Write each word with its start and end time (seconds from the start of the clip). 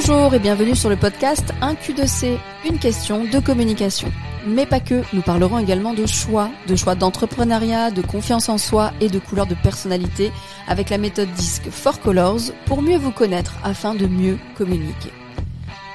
Bonjour 0.00 0.32
et 0.32 0.38
bienvenue 0.38 0.76
sur 0.76 0.88
le 0.88 0.96
podcast 0.96 1.52
Un 1.60 1.74
Q2C, 1.74 2.38
une 2.64 2.78
question 2.78 3.24
de 3.24 3.40
communication. 3.40 4.12
Mais 4.46 4.64
pas 4.64 4.78
que, 4.78 5.02
nous 5.12 5.22
parlerons 5.22 5.58
également 5.58 5.92
de 5.92 6.06
choix, 6.06 6.50
de 6.68 6.76
choix 6.76 6.94
d'entrepreneuriat, 6.94 7.90
de 7.90 8.00
confiance 8.00 8.48
en 8.48 8.58
soi 8.58 8.92
et 9.00 9.08
de 9.08 9.18
couleurs 9.18 9.48
de 9.48 9.56
personnalité 9.56 10.30
avec 10.68 10.90
la 10.90 10.98
méthode 10.98 11.32
disque 11.32 11.68
For 11.70 11.98
Colors 11.98 12.52
pour 12.66 12.80
mieux 12.80 12.96
vous 12.96 13.10
connaître 13.10 13.58
afin 13.64 13.92
de 13.96 14.06
mieux 14.06 14.38
communiquer. 14.56 15.10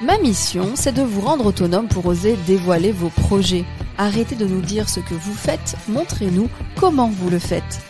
Ma 0.02 0.18
mission, 0.18 0.72
c'est 0.74 0.92
de 0.92 1.02
vous 1.02 1.22
rendre 1.22 1.46
autonome 1.46 1.88
pour 1.88 2.04
oser 2.04 2.36
dévoiler 2.46 2.92
vos 2.92 3.08
projets. 3.08 3.64
Arrêtez 3.96 4.34
de 4.34 4.44
nous 4.44 4.60
dire 4.60 4.90
ce 4.90 5.00
que 5.00 5.14
vous 5.14 5.32
faites, 5.32 5.76
montrez-nous 5.88 6.50
comment 6.76 7.08
vous 7.08 7.30
le 7.30 7.38
faites. 7.38 7.80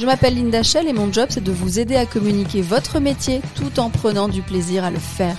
Je 0.00 0.06
m'appelle 0.06 0.34
Linda 0.34 0.64
Shell 0.64 0.88
et 0.88 0.92
mon 0.92 1.12
job 1.12 1.28
c'est 1.30 1.42
de 1.42 1.52
vous 1.52 1.78
aider 1.78 1.94
à 1.94 2.04
communiquer 2.04 2.62
votre 2.62 2.98
métier 2.98 3.40
tout 3.54 3.78
en 3.78 3.90
prenant 3.90 4.28
du 4.28 4.42
plaisir 4.42 4.82
à 4.82 4.90
le 4.90 4.98
faire. 4.98 5.36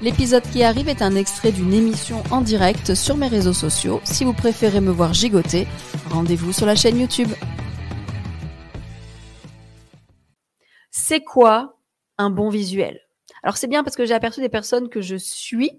L'épisode 0.00 0.44
qui 0.50 0.62
arrive 0.62 0.88
est 0.88 1.02
un 1.02 1.14
extrait 1.14 1.52
d'une 1.52 1.74
émission 1.74 2.22
en 2.30 2.40
direct 2.40 2.94
sur 2.94 3.18
mes 3.18 3.28
réseaux 3.28 3.52
sociaux. 3.52 4.00
Si 4.02 4.24
vous 4.24 4.32
préférez 4.32 4.80
me 4.80 4.90
voir 4.90 5.12
gigoter, 5.12 5.66
rendez-vous 6.10 6.54
sur 6.54 6.64
la 6.64 6.74
chaîne 6.74 6.98
YouTube. 6.98 7.28
C'est 10.90 11.20
quoi 11.20 11.78
un 12.16 12.30
bon 12.30 12.48
visuel? 12.48 13.00
Alors 13.42 13.58
c'est 13.58 13.68
bien 13.68 13.84
parce 13.84 13.96
que 13.96 14.06
j'ai 14.06 14.14
aperçu 14.14 14.40
des 14.40 14.48
personnes 14.48 14.88
que 14.88 15.02
je 15.02 15.16
suis 15.16 15.70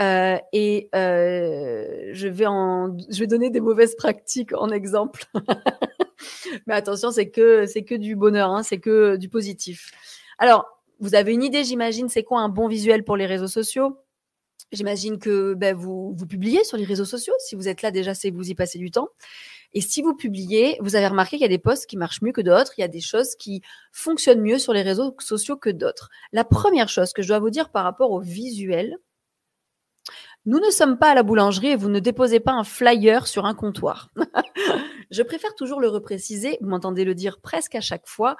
euh, 0.00 0.38
et 0.54 0.88
euh, 0.94 2.08
je, 2.12 2.28
vais 2.28 2.46
en, 2.46 2.96
je 3.10 3.20
vais 3.20 3.26
donner 3.26 3.50
des 3.50 3.60
mauvaises 3.60 3.96
pratiques 3.96 4.54
en 4.54 4.70
exemple. 4.70 5.24
Mais 6.66 6.74
attention, 6.74 7.10
c'est 7.10 7.30
que, 7.30 7.66
c'est 7.66 7.84
que 7.84 7.94
du 7.94 8.16
bonheur, 8.16 8.50
hein, 8.50 8.62
c'est 8.62 8.78
que 8.78 9.16
du 9.16 9.28
positif. 9.28 9.92
Alors, 10.38 10.66
vous 11.00 11.14
avez 11.14 11.32
une 11.32 11.42
idée, 11.42 11.64
j'imagine, 11.64 12.08
c'est 12.08 12.24
quoi 12.24 12.40
un 12.40 12.48
bon 12.48 12.68
visuel 12.68 13.04
pour 13.04 13.16
les 13.16 13.26
réseaux 13.26 13.46
sociaux? 13.46 13.98
J'imagine 14.72 15.18
que 15.18 15.54
ben, 15.54 15.74
vous, 15.74 16.14
vous 16.14 16.26
publiez 16.26 16.62
sur 16.64 16.76
les 16.76 16.84
réseaux 16.84 17.04
sociaux. 17.04 17.32
Si 17.38 17.54
vous 17.54 17.68
êtes 17.68 17.82
là 17.82 17.90
déjà, 17.90 18.14
c'est 18.14 18.30
vous 18.30 18.50
y 18.50 18.54
passez 18.54 18.78
du 18.78 18.90
temps. 18.90 19.08
Et 19.72 19.80
si 19.80 20.02
vous 20.02 20.14
publiez, 20.14 20.76
vous 20.80 20.96
avez 20.96 21.06
remarqué 21.06 21.36
qu'il 21.36 21.42
y 21.42 21.44
a 21.44 21.48
des 21.48 21.58
posts 21.58 21.86
qui 21.86 21.96
marchent 21.96 22.22
mieux 22.22 22.32
que 22.32 22.40
d'autres, 22.40 22.72
il 22.78 22.80
y 22.80 22.84
a 22.84 22.88
des 22.88 23.00
choses 23.00 23.34
qui 23.34 23.62
fonctionnent 23.92 24.40
mieux 24.40 24.58
sur 24.58 24.72
les 24.72 24.82
réseaux 24.82 25.14
sociaux 25.20 25.56
que 25.56 25.70
d'autres. 25.70 26.10
La 26.32 26.44
première 26.44 26.88
chose 26.88 27.12
que 27.12 27.22
je 27.22 27.28
dois 27.28 27.38
vous 27.38 27.50
dire 27.50 27.70
par 27.70 27.84
rapport 27.84 28.10
au 28.10 28.20
visuel, 28.20 28.96
nous 30.48 30.60
ne 30.60 30.70
sommes 30.70 30.96
pas 30.96 31.10
à 31.10 31.14
la 31.14 31.22
boulangerie 31.22 31.72
et 31.72 31.76
vous 31.76 31.90
ne 31.90 32.00
déposez 32.00 32.40
pas 32.40 32.52
un 32.52 32.64
flyer 32.64 33.26
sur 33.26 33.44
un 33.44 33.52
comptoir. 33.52 34.08
je 35.10 35.22
préfère 35.22 35.54
toujours 35.54 35.78
le 35.78 35.88
repréciser, 35.88 36.56
vous 36.62 36.70
m'entendez 36.70 37.04
le 37.04 37.14
dire 37.14 37.38
presque 37.38 37.74
à 37.74 37.82
chaque 37.82 38.06
fois. 38.06 38.38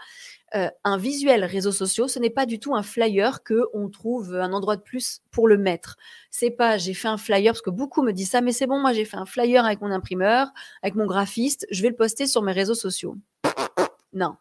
Euh, 0.54 0.70
un 0.84 0.96
visuel 0.96 1.44
réseaux 1.44 1.70
sociaux, 1.70 2.08
ce 2.08 2.18
n'est 2.18 2.30
pas 2.30 2.46
du 2.46 2.58
tout 2.58 2.74
un 2.74 2.82
flyer 2.82 3.42
que 3.42 3.66
on 3.74 3.90
trouve 3.90 4.36
un 4.36 4.54
endroit 4.54 4.76
de 4.76 4.80
plus 4.80 5.20
pour 5.30 5.48
le 5.48 5.58
mettre. 5.58 5.98
C'est 6.30 6.50
pas 6.50 6.78
j'ai 6.78 6.94
fait 6.94 7.08
un 7.08 7.18
flyer 7.18 7.52
parce 7.52 7.60
que 7.60 7.68
beaucoup 7.68 8.00
me 8.00 8.12
disent 8.12 8.30
ça, 8.30 8.40
mais 8.40 8.52
c'est 8.52 8.66
bon, 8.66 8.78
moi 8.78 8.94
j'ai 8.94 9.04
fait 9.04 9.18
un 9.18 9.26
flyer 9.26 9.66
avec 9.66 9.82
mon 9.82 9.90
imprimeur, 9.90 10.48
avec 10.82 10.94
mon 10.94 11.04
graphiste, 11.04 11.66
je 11.70 11.82
vais 11.82 11.90
le 11.90 11.94
poster 11.94 12.26
sur 12.26 12.40
mes 12.40 12.52
réseaux 12.52 12.74
sociaux. 12.74 13.16
Non. 14.14 14.36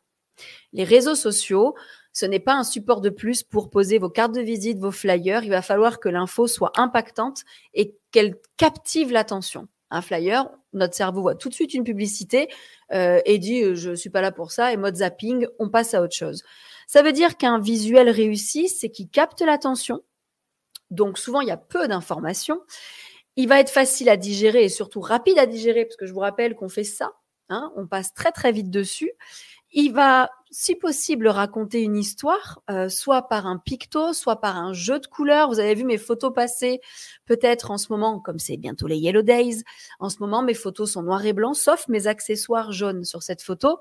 Les 0.72 0.86
réseaux 0.86 1.16
sociaux, 1.16 1.76
ce 2.18 2.26
n'est 2.26 2.40
pas 2.40 2.56
un 2.56 2.64
support 2.64 3.02
de 3.02 3.12
plus 3.12 3.44
pour 3.44 3.70
poser 3.70 4.00
vos 4.00 4.10
cartes 4.10 4.34
de 4.34 4.42
visite, 4.42 4.80
vos 4.80 4.90
flyers. 4.90 5.44
Il 5.44 5.52
va 5.52 5.62
falloir 5.62 6.00
que 6.00 6.10
l'info 6.10 6.48
soit 6.48 6.72
impactante 6.76 7.44
et 7.76 7.96
qu'elle 8.10 8.38
captive 8.58 9.12
l'attention. 9.12 9.68
Un 9.92 10.02
flyer, 10.02 10.50
notre 10.74 10.96
cerveau 10.96 11.22
voit 11.22 11.36
tout 11.36 11.48
de 11.48 11.54
suite 11.54 11.76
une 11.76 11.84
publicité 11.84 12.50
euh, 12.92 13.22
et 13.26 13.38
dit 13.38 13.62
euh, 13.62 13.76
je 13.76 13.94
suis 13.94 14.10
pas 14.10 14.22
là 14.22 14.32
pour 14.32 14.50
ça 14.50 14.74
et 14.74 14.78
mode 14.78 14.96
zapping, 14.96 15.46
on 15.60 15.70
passe 15.70 15.94
à 15.94 16.02
autre 16.02 16.16
chose. 16.16 16.42
Ça 16.88 17.04
veut 17.04 17.12
dire 17.12 17.38
qu'un 17.38 17.60
visuel 17.60 18.10
réussi, 18.10 18.68
c'est 18.68 18.90
qu'il 18.90 19.10
capte 19.10 19.42
l'attention. 19.42 20.02
Donc 20.90 21.20
souvent 21.20 21.42
il 21.42 21.50
y 21.50 21.52
a 21.52 21.58
peu 21.58 21.88
d'informations. 21.88 22.62
Il 23.36 23.48
va 23.48 23.60
être 23.60 23.70
facile 23.70 24.10
à 24.10 24.18
digérer 24.18 24.64
et 24.64 24.70
surtout 24.70 25.02
rapide 25.02 25.38
à 25.38 25.46
digérer 25.46 25.86
parce 25.86 25.98
que 25.98 26.08
je 26.08 26.14
vous 26.14 26.22
rappelle 26.22 26.56
qu'on 26.56 26.68
fait 26.68 26.84
ça. 26.84 27.12
Hein, 27.50 27.72
on 27.76 27.86
passe 27.86 28.12
très 28.16 28.32
très 28.32 28.52
vite 28.52 28.72
dessus. 28.72 29.12
Il 29.80 29.94
va, 29.94 30.32
si 30.50 30.74
possible, 30.74 31.28
raconter 31.28 31.84
une 31.84 31.98
histoire, 31.98 32.64
euh, 32.72 32.90
soit 32.90 33.28
par 33.28 33.46
un 33.46 33.60
picto, 33.60 34.12
soit 34.12 34.42
par 34.42 34.58
un 34.58 34.74
jeu 34.74 35.00
de 35.00 35.06
couleurs. 35.06 35.50
Vous 35.50 35.60
avez 35.60 35.76
vu 35.76 35.84
mes 35.84 36.00
photos 36.00 36.34
passer, 36.34 36.82
peut-être 37.28 37.70
en 37.70 37.78
ce 37.78 37.92
moment, 37.92 38.20
comme 38.20 38.40
c'est 38.40 38.58
bientôt 38.58 38.88
les 38.88 38.98
Yellow 38.98 39.22
Days, 39.22 39.62
en 40.00 40.10
ce 40.10 40.18
moment, 40.18 40.42
mes 40.42 40.56
photos 40.56 40.94
sont 40.94 41.04
noires 41.04 41.24
et 41.28 41.34
blancs, 41.34 41.56
sauf 41.56 41.88
mes 41.90 42.08
accessoires 42.08 42.72
jaunes 42.72 43.04
sur 43.04 43.22
cette 43.22 43.44
photo. 43.44 43.78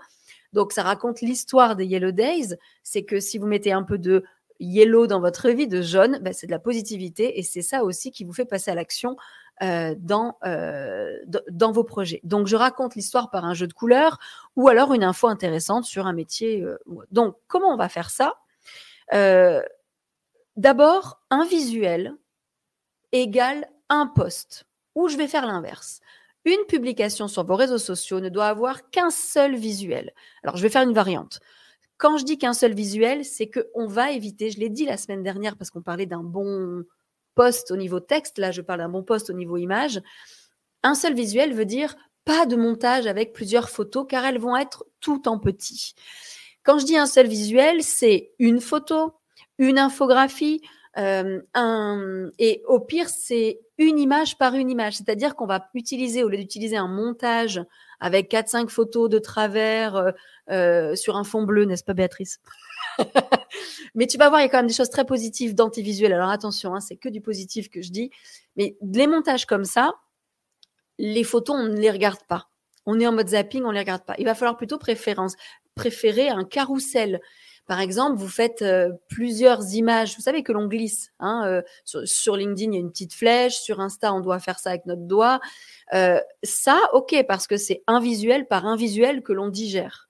Donc, 0.52 0.74
ça 0.74 0.82
raconte 0.82 1.22
l'histoire 1.22 1.76
des 1.76 1.86
Yellow 1.86 2.12
Days. 2.12 2.56
C'est 2.82 3.04
que 3.06 3.18
si 3.18 3.38
vous 3.38 3.46
mettez 3.46 3.72
un 3.72 3.82
peu 3.82 3.96
de 3.96 4.22
yellow 4.61 5.06
dans 5.06 5.21
votre 5.21 5.50
vie, 5.50 5.69
de 5.69 5.83
jaune, 5.83 6.19
ben, 6.22 6.33
c'est 6.33 6.47
de 6.47 6.53
la 6.53 6.59
positivité 6.59 7.39
et 7.39 7.43
c'est 7.43 7.62
ça 7.62 7.84
aussi 7.84 8.11
qui 8.11 8.25
vous 8.25 8.33
fait 8.33 8.44
passer 8.44 8.71
à 8.71 8.75
l'action 8.75 9.17
euh, 9.62 9.94
dans, 9.99 10.37
euh, 10.44 11.17
dans 11.50 11.72
vos 11.72 11.84
projets. 11.84 12.21
Donc, 12.25 12.47
je 12.47 12.56
raconte 12.56 12.94
l'histoire 12.94 13.31
par 13.31 13.44
un 13.44 13.55
jeu 13.55 13.67
de 13.67 13.72
couleurs 13.72 14.19
ou 14.55 14.69
alors 14.69 14.93
une 14.93 15.05
info 15.05 15.28
intéressante 15.28 15.84
sur 15.84 16.06
un 16.06 16.12
métier. 16.12 16.62
Euh, 16.62 16.78
donc, 17.11 17.37
comment 17.47 17.72
on 17.72 17.77
va 17.77 17.89
faire 17.89 18.11
ça? 18.11 18.34
D'abord, 20.56 21.21
un 21.31 21.44
visuel 21.44 22.15
égale 23.12 23.69
un 23.88 24.06
post, 24.06 24.65
ou 24.94 25.09
je 25.09 25.17
vais 25.17 25.28
faire 25.28 25.47
l'inverse. 25.47 26.00
Une 26.44 26.65
publication 26.69 27.28
sur 27.28 27.44
vos 27.44 27.56
réseaux 27.56 27.78
sociaux 27.78 28.21
ne 28.21 28.28
doit 28.28 28.47
avoir 28.47 28.91
qu'un 28.91 29.11
seul 29.11 29.56
visuel. 29.56 30.12
Alors, 30.43 30.56
je 30.56 30.62
vais 30.62 30.69
faire 30.69 30.83
une 30.83 30.94
variante. 30.94 31.41
Quand 31.98 32.18
je 32.18 32.24
dis 32.24 32.38
qu'un 32.38 32.52
seul 32.52 32.74
visuel, 32.74 33.24
c'est 33.24 33.48
qu'on 33.48 33.86
va 33.86 34.10
éviter, 34.12 34.50
je 34.50 34.60
l'ai 34.60 34.68
dit 34.68 34.84
la 34.84 34.96
semaine 34.96 35.22
dernière 35.22 35.56
parce 35.56 35.70
qu'on 35.70 35.82
parlait 35.82 36.06
d'un 36.06 36.22
bon 36.22 36.84
poste 37.34 37.70
au 37.70 37.76
niveau 37.76 38.00
texte, 38.00 38.38
là 38.38 38.50
je 38.50 38.60
parle 38.60 38.80
d'un 38.80 38.88
bon 38.88 39.02
poste 39.02 39.30
au 39.30 39.34
niveau 39.34 39.56
image, 39.56 40.00
un 40.82 40.94
seul 40.94 41.14
visuel 41.14 41.54
veut 41.54 41.64
dire 41.64 41.96
pas 42.24 42.44
de 42.44 42.56
montage 42.56 43.06
avec 43.06 43.32
plusieurs 43.32 43.70
photos 43.70 44.06
car 44.08 44.24
elles 44.24 44.38
vont 44.38 44.56
être 44.56 44.84
tout 45.00 45.28
en 45.28 45.38
petit. 45.38 45.94
Quand 46.64 46.78
je 46.78 46.84
dis 46.84 46.96
un 46.96 47.06
seul 47.06 47.28
visuel, 47.28 47.82
c'est 47.82 48.32
une 48.38 48.60
photo, 48.60 49.14
une 49.58 49.78
infographie, 49.78 50.60
euh, 50.98 52.30
et 52.38 52.62
au 52.66 52.80
pire, 52.80 53.08
c'est 53.08 53.60
une 53.78 53.98
image 53.98 54.38
par 54.38 54.54
une 54.54 54.70
image. 54.70 54.96
C'est-à-dire 54.96 55.36
qu'on 55.36 55.46
va 55.46 55.68
utiliser, 55.74 56.24
au 56.24 56.28
lieu 56.28 56.38
d'utiliser 56.38 56.76
un 56.76 56.88
montage 56.88 57.60
avec 58.00 58.30
4-5 58.30 58.68
photos 58.68 59.08
de 59.08 59.18
travers 59.18 59.96
euh, 59.96 60.10
euh, 60.50 60.94
sur 60.94 61.16
un 61.16 61.24
fond 61.24 61.42
bleu, 61.42 61.64
n'est-ce 61.64 61.84
pas 61.84 61.94
Béatrice? 61.94 62.40
Mais 63.94 64.06
tu 64.06 64.18
vas 64.18 64.28
voir, 64.28 64.40
il 64.40 64.44
y 64.44 64.46
a 64.46 64.48
quand 64.48 64.58
même 64.58 64.66
des 64.66 64.74
choses 64.74 64.90
très 64.90 65.04
positives 65.04 65.54
dans 65.54 65.70
tes 65.70 65.82
visuels. 65.82 66.12
Alors 66.12 66.30
attention, 66.30 66.74
hein, 66.74 66.80
c'est 66.80 66.96
que 66.96 67.08
du 67.08 67.20
positif 67.20 67.70
que 67.70 67.82
je 67.82 67.90
dis. 67.90 68.10
Mais 68.56 68.76
les 68.80 69.06
montages 69.06 69.46
comme 69.46 69.64
ça, 69.64 69.92
les 70.98 71.24
photos, 71.24 71.56
on 71.58 71.64
ne 71.64 71.78
les 71.78 71.90
regarde 71.90 72.22
pas. 72.28 72.48
On 72.86 73.00
est 73.00 73.06
en 73.06 73.12
mode 73.12 73.28
zapping, 73.28 73.64
on 73.64 73.68
ne 73.68 73.74
les 73.74 73.80
regarde 73.80 74.04
pas. 74.04 74.14
Il 74.18 74.24
va 74.24 74.34
falloir 74.34 74.56
plutôt 74.56 74.78
préférence, 74.78 75.34
préférer 75.74 76.28
un 76.28 76.44
carrousel. 76.44 77.20
Par 77.66 77.81
exemple, 77.81 78.16
vous 78.16 78.28
faites 78.28 78.62
euh, 78.62 78.93
plusieurs 79.09 79.75
images. 79.75 80.16
Vous 80.16 80.22
savez 80.22 80.43
que 80.43 80.53
l'on 80.53 80.66
glisse. 80.66 81.12
Hein, 81.19 81.43
euh, 81.47 81.62
sur, 82.04 82.37
LinkedIn, 82.37 82.72
il 82.72 82.75
y 82.75 82.78
a 82.78 82.81
une 82.81 82.91
petite 82.91 83.15
flèche. 83.15 83.56
Sur 83.56 83.81
Insta, 83.81 84.15
on 84.15 84.21
doit 84.21 84.38
faire 84.38 84.59
ça 84.59 84.71
avec 84.71 84.87
notre 84.87 85.03
doigt. 85.03 85.41
Euh, 85.93 86.21
ça, 86.43 86.78
ok, 86.93 87.25
parce 87.26 87.47
que 87.47 87.56
c'est 87.56 87.82
un 87.87 88.00
visuel 88.00 88.47
par 88.47 88.66
un 88.66 88.76
visuel 88.76 89.22
que 89.22 89.32
l'on 89.32 89.49
digère. 89.49 90.09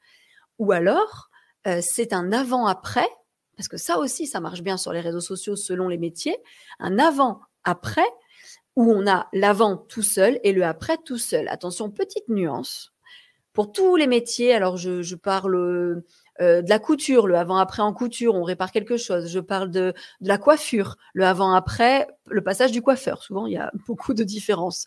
Ou 0.59 0.73
alors, 0.73 1.31
euh, 1.67 1.81
c'est 1.83 2.13
un 2.13 2.33
avant-après, 2.33 3.09
parce 3.57 3.69
que 3.69 3.77
ça 3.77 3.99
aussi, 3.99 4.27
ça 4.27 4.41
marche 4.41 4.63
bien 4.63 4.77
sur 4.77 4.93
les 4.93 5.01
réseaux 5.01 5.21
sociaux 5.21 5.57
selon 5.57 5.89
les 5.89 5.99
métiers, 5.99 6.37
un 6.79 6.99
avant-après 6.99 8.07
où 8.77 8.93
on 8.93 9.07
a 9.07 9.29
l'avant 9.33 9.77
tout 9.77 10.03
seul 10.03 10.39
et 10.45 10.53
le 10.53 10.65
après 10.65 10.99
tout 10.99 11.19
seul. 11.19 11.49
Attention, 11.49 11.91
petite 11.91 12.29
nuance. 12.29 12.93
Pour 13.53 13.73
tous 13.73 13.97
les 13.97 14.07
métiers, 14.07 14.53
alors 14.53 14.77
je, 14.77 15.15
parle 15.15 16.05
euh, 16.41 16.63
de 16.63 16.69
la 16.69 16.79
couture, 16.79 17.27
le 17.27 17.37
avant-après 17.37 17.83
en 17.83 17.93
couture, 17.93 18.35
on 18.35 18.43
répare 18.43 18.73
quelque 18.73 18.97
chose. 18.97 19.29
Je 19.29 19.41
parle 19.41 19.71
de, 19.71 19.95
la 20.21 20.39
coiffure, 20.39 20.97
le 21.15 21.25
avant-après, 21.25 22.07
le 22.27 22.43
passage 22.43 22.73
du 22.73 22.83
coiffeur. 22.83 23.23
Souvent, 23.23 23.47
il 23.47 23.55
y 23.55 23.59
a 23.59 23.71
beaucoup 23.87 24.15
de 24.15 24.25
différences. 24.25 24.87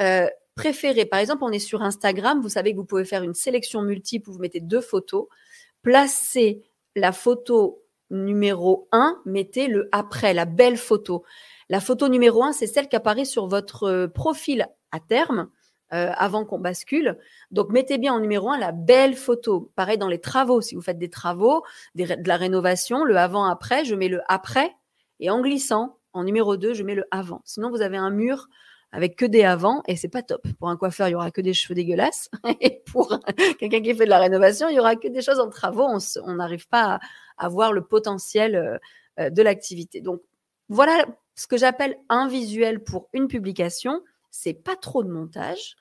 Euh, 0.00 0.26
préférez, 0.54 1.04
par 1.04 1.20
exemple, 1.20 1.44
on 1.44 1.50
est 1.50 1.58
sur 1.58 1.82
Instagram, 1.82 2.40
vous 2.40 2.48
savez 2.48 2.72
que 2.72 2.76
vous 2.78 2.84
pouvez 2.84 3.04
faire 3.04 3.22
une 3.22 3.34
sélection 3.34 3.82
multiple 3.82 4.30
où 4.30 4.32
vous 4.32 4.40
mettez 4.40 4.60
deux 4.60 4.80
photos 4.80 5.26
placez 5.82 6.62
la 6.96 7.12
photo 7.12 7.84
numéro 8.10 8.88
1, 8.92 9.22
mettez 9.24 9.68
le 9.68 9.88
après, 9.92 10.34
la 10.34 10.44
belle 10.44 10.76
photo. 10.76 11.24
La 11.68 11.80
photo 11.80 12.08
numéro 12.08 12.42
1, 12.42 12.52
c'est 12.52 12.66
celle 12.66 12.88
qui 12.88 12.96
apparaît 12.96 13.24
sur 13.24 13.46
votre 13.46 13.84
euh, 13.84 14.08
profil 14.08 14.66
à 14.90 15.00
terme. 15.00 15.48
Euh, 15.94 16.12
avant 16.16 16.44
qu'on 16.44 16.58
bascule. 16.58 17.16
Donc, 17.50 17.70
mettez 17.70 17.96
bien 17.96 18.12
en 18.12 18.20
numéro 18.20 18.50
1 18.50 18.58
la 18.58 18.72
belle 18.72 19.14
photo. 19.16 19.72
Pareil 19.74 19.96
dans 19.96 20.08
les 20.08 20.20
travaux. 20.20 20.60
Si 20.60 20.74
vous 20.74 20.82
faites 20.82 20.98
des 20.98 21.08
travaux, 21.08 21.64
de 21.94 22.04
la 22.26 22.36
rénovation, 22.36 23.04
le 23.04 23.16
avant-après, 23.16 23.86
je 23.86 23.94
mets 23.94 24.08
le 24.08 24.20
après. 24.28 24.70
Et 25.18 25.30
en 25.30 25.40
glissant, 25.40 25.96
en 26.12 26.24
numéro 26.24 26.58
2, 26.58 26.74
je 26.74 26.82
mets 26.82 26.94
le 26.94 27.06
avant. 27.10 27.40
Sinon, 27.46 27.70
vous 27.70 27.80
avez 27.80 27.96
un 27.96 28.10
mur 28.10 28.48
avec 28.92 29.16
que 29.16 29.24
des 29.24 29.44
avant 29.44 29.82
et 29.86 29.96
c'est 29.96 30.08
pas 30.08 30.22
top. 30.22 30.46
Pour 30.58 30.68
un 30.68 30.76
coiffeur, 30.76 31.08
il 31.08 31.12
y 31.12 31.14
aura 31.14 31.30
que 31.30 31.40
des 31.40 31.54
cheveux 31.54 31.74
dégueulasses 31.74 32.30
et 32.60 32.82
pour 32.84 33.18
quelqu'un 33.58 33.80
qui 33.80 33.94
fait 33.94 34.04
de 34.04 34.10
la 34.10 34.18
rénovation, 34.18 34.68
il 34.68 34.76
y 34.76 34.80
aura 34.80 34.96
que 34.96 35.08
des 35.08 35.22
choses 35.22 35.40
en 35.40 35.48
travaux. 35.48 35.86
On 36.22 36.34
n'arrive 36.34 36.68
pas 36.68 37.00
à, 37.38 37.48
voir 37.48 37.72
le 37.72 37.82
potentiel 37.82 38.56
euh, 38.56 38.78
euh, 39.20 39.30
de 39.30 39.42
l'activité. 39.42 40.02
Donc, 40.02 40.20
voilà 40.68 41.06
ce 41.34 41.46
que 41.46 41.56
j'appelle 41.56 41.96
un 42.08 42.28
visuel 42.28 42.82
pour 42.82 43.08
une 43.14 43.28
publication. 43.28 44.02
C'est 44.30 44.54
pas 44.54 44.76
trop 44.76 45.02
de 45.02 45.10
montage. 45.10 45.76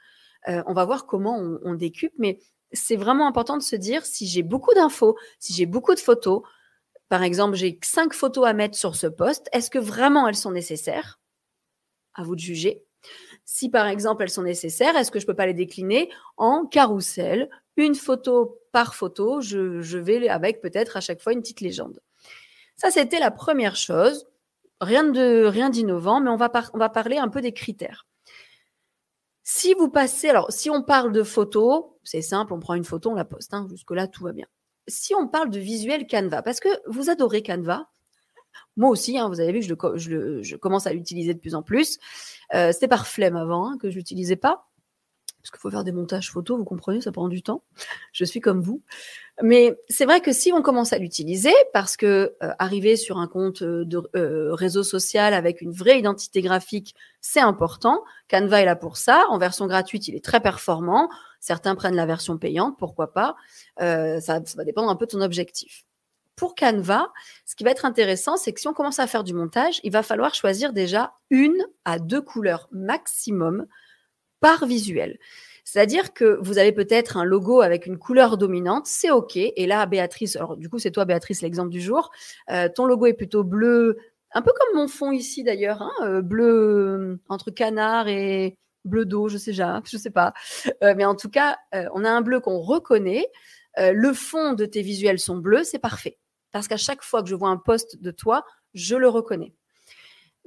Euh, 0.47 0.63
on 0.67 0.73
va 0.73 0.85
voir 0.85 1.05
comment 1.05 1.37
on, 1.37 1.59
on 1.63 1.73
décupe, 1.75 2.13
mais 2.17 2.39
c'est 2.71 2.95
vraiment 2.95 3.27
important 3.27 3.57
de 3.57 3.63
se 3.63 3.75
dire 3.75 4.05
si 4.05 4.27
j'ai 4.27 4.43
beaucoup 4.43 4.73
d'infos, 4.73 5.17
si 5.39 5.53
j'ai 5.53 5.65
beaucoup 5.65 5.95
de 5.95 5.99
photos, 5.99 6.41
par 7.09 7.23
exemple, 7.23 7.55
j'ai 7.55 7.79
cinq 7.83 8.13
photos 8.13 8.45
à 8.45 8.53
mettre 8.53 8.77
sur 8.77 8.95
ce 8.95 9.07
poste, 9.07 9.47
est-ce 9.53 9.69
que 9.69 9.79
vraiment 9.79 10.27
elles 10.27 10.35
sont 10.35 10.51
nécessaires? 10.51 11.19
À 12.13 12.23
vous 12.23 12.35
de 12.35 12.41
juger. 12.41 12.83
Si 13.45 13.69
par 13.69 13.87
exemple 13.87 14.23
elles 14.23 14.29
sont 14.29 14.43
nécessaires, 14.43 14.97
est-ce 14.97 15.11
que 15.11 15.19
je 15.19 15.25
peux 15.25 15.35
pas 15.35 15.45
les 15.45 15.53
décliner 15.53 16.09
en 16.35 16.65
carrousel, 16.65 17.49
une 17.77 17.95
photo 17.95 18.59
par 18.71 18.95
photo 18.95 19.39
je, 19.39 19.97
vais 19.97 20.27
avec 20.27 20.61
peut-être 20.61 20.97
à 20.97 20.99
chaque 20.99 21.21
fois 21.21 21.33
une 21.33 21.41
petite 21.41 21.61
légende. 21.61 22.01
Ça, 22.75 22.91
c'était 22.91 23.19
la 23.19 23.31
première 23.31 23.75
chose. 23.75 24.27
Rien 24.81 25.03
de 25.03 25.45
rien 25.45 25.69
d'innovant, 25.69 26.19
mais 26.19 26.29
on 26.29 26.37
va 26.37 26.89
parler 26.89 27.17
un 27.17 27.29
peu 27.29 27.41
des 27.41 27.53
critères. 27.53 28.06
Si 29.49 29.73
vous 29.75 29.87
passez, 29.89 30.27
alors 30.27 30.51
si 30.51 30.69
on 30.69 30.83
parle 30.83 31.13
de 31.13 31.23
photos, 31.23 31.85
c'est 32.03 32.21
simple, 32.21 32.51
on 32.51 32.59
prend 32.59 32.73
une 32.73 32.83
photo, 32.83 33.11
on 33.11 33.13
la 33.13 33.23
poste. 33.23 33.53
Hein, 33.53 33.65
Jusque-là, 33.69 34.05
tout 34.09 34.25
va 34.25 34.33
bien. 34.33 34.45
Si 34.89 35.15
on 35.15 35.29
parle 35.29 35.49
de 35.49 35.57
visuel 35.57 36.05
Canva, 36.05 36.41
parce 36.41 36.59
que 36.59 36.67
vous 36.85 37.09
adorez 37.09 37.41
Canva, 37.43 37.87
moi 38.75 38.89
aussi, 38.89 39.17
hein, 39.17 39.29
vous 39.29 39.39
avez 39.39 39.53
vu 39.53 39.61
que 39.61 39.97
je, 39.97 40.41
je, 40.41 40.55
commence 40.57 40.85
à 40.85 40.91
l'utiliser 40.91 41.33
de 41.33 41.39
plus 41.39 41.55
en 41.55 41.63
plus. 41.63 41.97
Euh, 42.55 42.73
C'était 42.73 42.89
par 42.89 43.07
flemme 43.07 43.37
avant 43.37 43.69
hein, 43.69 43.77
que 43.77 43.89
je 43.89 43.95
l'utilisais 43.95 44.35
pas 44.35 44.66
parce 45.47 45.61
qu'il 45.61 45.61
faut 45.61 45.71
faire 45.71 45.85
des 45.85 45.93
montages 45.93 46.29
photos, 46.29 46.57
vous 46.57 46.65
comprenez, 46.65 46.99
ça 46.99 47.13
prend 47.13 47.29
du 47.29 47.41
temps. 47.41 47.63
Je 48.11 48.25
suis 48.25 48.41
comme 48.41 48.59
vous. 48.59 48.81
Mais 49.41 49.77
c'est 49.87 50.03
vrai 50.03 50.19
que 50.19 50.33
si 50.33 50.51
on 50.51 50.61
commence 50.61 50.91
à 50.91 50.97
l'utiliser, 50.97 51.53
parce 51.71 51.95
que 51.95 52.35
euh, 52.43 52.51
arriver 52.59 52.97
sur 52.97 53.17
un 53.17 53.27
compte 53.27 53.61
euh, 53.61 53.85
de 53.85 54.01
euh, 54.17 54.53
réseau 54.53 54.83
social 54.83 55.33
avec 55.33 55.61
une 55.61 55.71
vraie 55.71 55.99
identité 55.99 56.41
graphique, 56.41 56.95
c'est 57.21 57.39
important. 57.39 58.03
Canva 58.29 58.61
est 58.61 58.65
là 58.65 58.75
pour 58.75 58.97
ça. 58.97 59.23
En 59.29 59.37
version 59.37 59.67
gratuite, 59.67 60.09
il 60.09 60.15
est 60.15 60.23
très 60.23 60.41
performant. 60.41 61.07
Certains 61.39 61.75
prennent 61.75 61.95
la 61.95 62.05
version 62.05 62.37
payante, 62.37 62.77
pourquoi 62.77 63.13
pas. 63.13 63.37
Ça, 63.79 64.19
ça 64.19 64.57
va 64.57 64.65
dépendre 64.65 64.89
un 64.89 64.95
peu 64.97 65.05
de 65.05 65.11
ton 65.11 65.21
objectif. 65.21 65.85
Pour 66.35 66.55
Canva, 66.55 67.13
ce 67.45 67.55
qui 67.55 67.63
va 67.63 67.71
être 67.71 67.85
intéressant, 67.85 68.35
c'est 68.35 68.51
que 68.51 68.59
si 68.59 68.67
on 68.67 68.73
commence 68.73 68.99
à 68.99 69.07
faire 69.07 69.23
du 69.23 69.33
montage, 69.33 69.79
il 69.83 69.91
va 69.91 70.03
falloir 70.03 70.35
choisir 70.35 70.73
déjà 70.73 71.13
une 71.29 71.65
à 71.85 71.99
deux 71.99 72.21
couleurs 72.21 72.67
maximum 72.71 73.65
par 74.39 74.65
visuel. 74.65 75.17
C'est-à-dire 75.67 76.13
que 76.13 76.39
vous 76.41 76.59
avez 76.59 76.71
peut-être 76.71 77.17
un 77.17 77.25
logo 77.25 77.59
avec 77.59 77.87
une 77.87 77.97
couleur 77.97 78.37
dominante, 78.37 78.87
c'est 78.87 79.11
OK. 79.11 79.35
Et 79.35 79.67
là, 79.67 79.85
Béatrice, 79.85 80.37
alors 80.37 80.55
du 80.55 80.69
coup, 80.69 80.79
c'est 80.79 80.91
toi, 80.91 81.03
Béatrice, 81.03 81.41
l'exemple 81.41 81.71
du 81.71 81.81
jour. 81.81 82.09
Euh, 82.49 82.69
ton 82.73 82.85
logo 82.85 83.05
est 83.05 83.13
plutôt 83.13 83.43
bleu, 83.43 83.97
un 84.31 84.41
peu 84.41 84.53
comme 84.57 84.79
mon 84.79 84.87
fond 84.87 85.11
ici 85.11 85.43
d'ailleurs, 85.43 85.81
hein, 85.81 85.91
euh, 86.03 86.21
bleu 86.21 86.45
euh, 86.47 87.19
entre 87.27 87.51
canard 87.51 88.07
et 88.07 88.57
bleu 88.85 89.03
d'eau, 89.03 89.27
je 89.27 89.37
sais 89.37 89.51
déjà, 89.51 89.81
je 89.85 89.97
sais 89.97 90.09
pas. 90.09 90.33
mais 90.81 91.03
en 91.03 91.15
tout 91.15 91.29
cas, 91.29 91.57
on 91.93 92.05
a 92.05 92.09
un 92.09 92.21
bleu 92.21 92.39
qu'on 92.39 92.59
reconnaît. 92.59 93.27
le 93.77 94.13
fond 94.13 94.53
de 94.53 94.65
tes 94.65 94.81
visuels 94.81 95.19
sont 95.19 95.35
bleus, 95.35 95.65
c'est 95.65 95.79
parfait. 95.79 96.17
Parce 96.53 96.69
qu'à 96.69 96.77
chaque 96.77 97.03
fois 97.03 97.21
que 97.21 97.27
je 97.27 97.35
vois 97.35 97.49
un 97.49 97.57
poste 97.57 98.01
de 98.01 98.11
toi, 98.11 98.45
je 98.73 98.95
le 98.95 99.09
reconnais. 99.09 99.53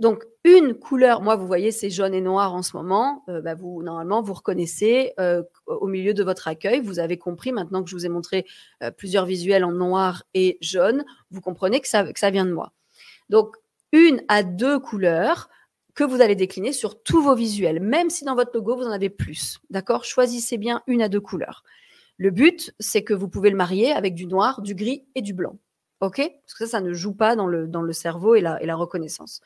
Donc, 0.00 0.24
une 0.44 0.72
couleur, 0.72 1.20
moi, 1.20 1.36
vous 1.36 1.46
voyez, 1.46 1.72
c'est 1.72 1.90
jaune 1.90 2.14
et 2.14 2.22
noir 2.22 2.54
en 2.54 2.62
ce 2.62 2.74
moment. 2.74 3.22
Euh, 3.28 3.42
bah, 3.42 3.54
vous, 3.54 3.82
normalement, 3.82 4.22
vous 4.22 4.32
reconnaissez 4.32 5.12
euh, 5.20 5.42
au 5.66 5.86
milieu 5.88 6.14
de 6.14 6.24
votre 6.24 6.48
accueil. 6.48 6.80
Vous 6.80 6.98
avez 6.98 7.18
compris, 7.18 7.52
maintenant 7.52 7.84
que 7.84 7.90
je 7.90 7.94
vous 7.94 8.06
ai 8.06 8.08
montré 8.08 8.46
euh, 8.82 8.90
plusieurs 8.90 9.26
visuels 9.26 9.62
en 9.62 9.72
noir 9.72 10.24
et 10.32 10.56
jaune, 10.62 11.04
vous 11.30 11.42
comprenez 11.42 11.80
que 11.80 11.86
ça, 11.88 12.30
vient 12.30 12.46
de 12.46 12.52
moi. 12.52 12.72
Donc, 13.28 13.56
une 13.92 14.22
à 14.28 14.42
deux 14.42 14.78
couleurs 14.78 15.50
que 15.94 16.02
vous 16.02 16.22
allez 16.22 16.34
décliner 16.34 16.72
sur 16.72 17.02
tous 17.02 17.20
vos 17.20 17.34
visuels, 17.34 17.80
même 17.80 18.08
si 18.08 18.24
dans 18.24 18.34
votre 18.34 18.52
logo, 18.54 18.76
vous 18.76 18.86
en 18.86 18.92
avez 18.92 19.10
plus. 19.10 19.58
D'accord? 19.68 20.04
Choisissez 20.04 20.56
bien 20.56 20.80
une 20.86 21.02
à 21.02 21.10
deux 21.10 21.20
couleurs. 21.20 21.62
Le 22.16 22.30
but, 22.30 22.72
c'est 22.80 23.04
que 23.04 23.12
vous 23.12 23.28
pouvez 23.28 23.50
le 23.50 23.56
marier 23.56 23.92
avec 23.92 24.14
du 24.14 24.26
noir, 24.26 24.62
du 24.62 24.74
gris 24.74 25.04
et 25.14 25.20
du 25.20 25.34
blanc. 25.34 25.58
OK? 26.00 26.16
Parce 26.16 26.54
que 26.54 26.64
ça, 26.64 26.78
ça 26.78 26.80
ne 26.80 26.94
joue 26.94 27.12
pas 27.12 27.36
dans 27.36 27.46
le, 27.46 27.92
cerveau 27.92 28.34
et 28.34 28.40
la 28.40 28.76
reconnaissance. 28.76 29.42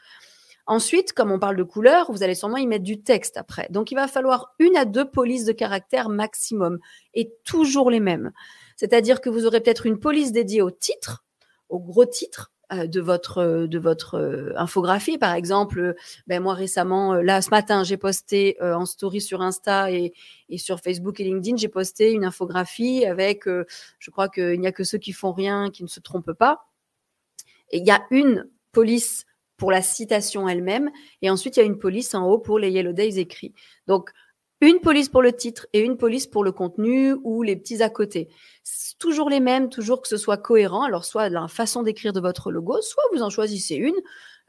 Ensuite, 0.67 1.13
comme 1.13 1.31
on 1.31 1.39
parle 1.39 1.57
de 1.57 1.63
couleurs, 1.63 2.11
vous 2.11 2.23
allez 2.23 2.35
sûrement 2.35 2.57
y 2.57 2.67
mettre 2.67 2.85
du 2.85 3.03
texte 3.03 3.37
après. 3.37 3.69
Donc, 3.71 3.91
il 3.91 3.97
va 3.97 4.09
falloir 4.09 4.55
une 4.59 4.77
à 4.77 4.85
deux 4.85 5.05
polices 5.05 5.45
de 5.45 5.53
caractère 5.53 6.09
maximum 6.09 6.79
et 7.13 7.33
toujours 7.45 7.91
les 7.91 8.01
mêmes. 8.01 8.33
C'est-à-dire 8.77 9.21
que 9.21 9.29
vous 9.29 9.47
aurez 9.47 9.61
peut-être 9.61 9.87
une 9.87 10.01
police 10.01 10.33
dédiée 10.33 10.63
au 10.63 10.71
titre, 10.71 11.25
au 11.69 11.79
gros 11.79 12.07
titre 12.07 12.53
euh, 12.73 12.87
de 12.87 13.01
votre 13.01 13.69
votre 13.79 14.15
euh, 14.15 14.53
infographie 14.57 15.19
par 15.19 15.35
exemple 15.35 15.95
ben 16.27 16.43
moi 16.43 16.55
récemment 16.55 17.13
euh, 17.13 17.23
là 17.23 17.43
ce 17.43 17.51
matin 17.51 17.85
j'ai 17.85 17.99
posté 17.99 18.57
en 18.63 18.87
story 18.87 19.21
sur 19.21 19.43
Insta 19.43 19.91
et, 19.91 20.15
et 20.49 20.57
sur 20.57 20.81
Facebook 20.81 21.21
et 21.21 21.25
LinkedIn 21.25 21.57
j'ai 21.57 21.69
posté 21.69 22.13
une 22.13 22.25
infographie 22.25 23.05
avec 23.05 23.45
je 23.45 24.11
crois 24.11 24.31
qu'il 24.31 24.59
n'y 24.59 24.67
a 24.67 24.73
que 24.73 24.83
ceux 24.83 24.97
qui 24.97 25.13
font 25.13 25.33
rien 25.33 25.71
qui 25.71 25.83
ne 25.83 25.89
se 25.89 26.01
trompent 26.01 26.33
pas 26.33 26.67
et 27.71 27.79
il 27.79 27.85
y 27.85 27.91
a 27.91 28.03
une 28.11 28.49
police 28.73 29.27
pour 29.57 29.71
la 29.71 29.83
citation 29.83 30.49
elle-même. 30.49 30.91
Et 31.23 31.31
ensuite, 31.31 31.57
il 31.57 31.61
y 31.61 31.63
a 31.63 31.67
une 31.67 31.79
police 31.79 32.15
en 32.15 32.27
haut 32.27 32.39
pour 32.39 32.59
les 32.59 32.71
Yellow 32.71 32.93
Days 32.93 33.19
écrits. 33.19 33.55
Donc, 33.87 34.11
une 34.61 34.81
police 34.81 35.09
pour 35.09 35.21
le 35.21 35.33
titre 35.33 35.67
et 35.73 35.81
une 35.81 35.97
police 35.97 36.27
pour 36.27 36.43
le 36.43 36.53
contenu 36.53 37.15
ou 37.23 37.43
les 37.43 37.57
petits 37.57 37.83
à 37.83 37.91
côté. 37.91 38.29
Toujours 38.99 39.29
les 39.29 39.41
mêmes, 39.41 39.69
toujours 39.69 40.01
que 40.01 40.09
ce 40.09 40.17
soit 40.17 40.39
cohérent. 40.39 40.85
Alors, 40.85 41.05
soit 41.05 41.29
la 41.29 41.49
façon 41.49 41.83
d'écrire 41.83 42.13
de 42.13 42.21
votre 42.21 42.51
logo, 42.51 42.81
soit 42.81 43.03
vous 43.13 43.23
en 43.23 43.31
choisissez 43.31 43.75
une 43.75 43.97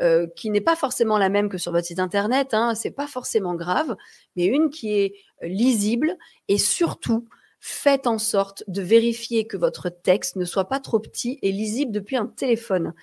euh, 0.02 0.28
qui 0.36 0.50
n'est 0.50 0.62
pas 0.62 0.76
forcément 0.76 1.18
la 1.18 1.30
même 1.30 1.50
que 1.50 1.58
sur 1.58 1.72
votre 1.72 1.88
site 1.88 2.00
internet. 2.00 2.54
Hein, 2.54 2.76
c'est 2.76 2.92
pas 2.92 3.08
forcément 3.08 3.56
grave, 3.56 3.96
mais 4.36 4.46
une 4.46 4.70
qui 4.70 4.94
est 4.94 5.16
lisible 5.42 6.18
et 6.48 6.58
surtout 6.58 7.28
faites 7.60 8.06
en 8.06 8.20
sorte 8.20 8.64
de 8.68 8.82
vérifier 8.82 9.48
que 9.48 9.58
votre 9.58 9.90
texte 9.90 10.36
ne 10.36 10.46
soit 10.46 10.70
pas 10.70 10.80
trop 10.80 11.00
petit 11.00 11.40
et 11.42 11.52
lisible 11.52 11.92
depuis 11.92 12.16
un 12.16 12.28
téléphone. 12.28 12.94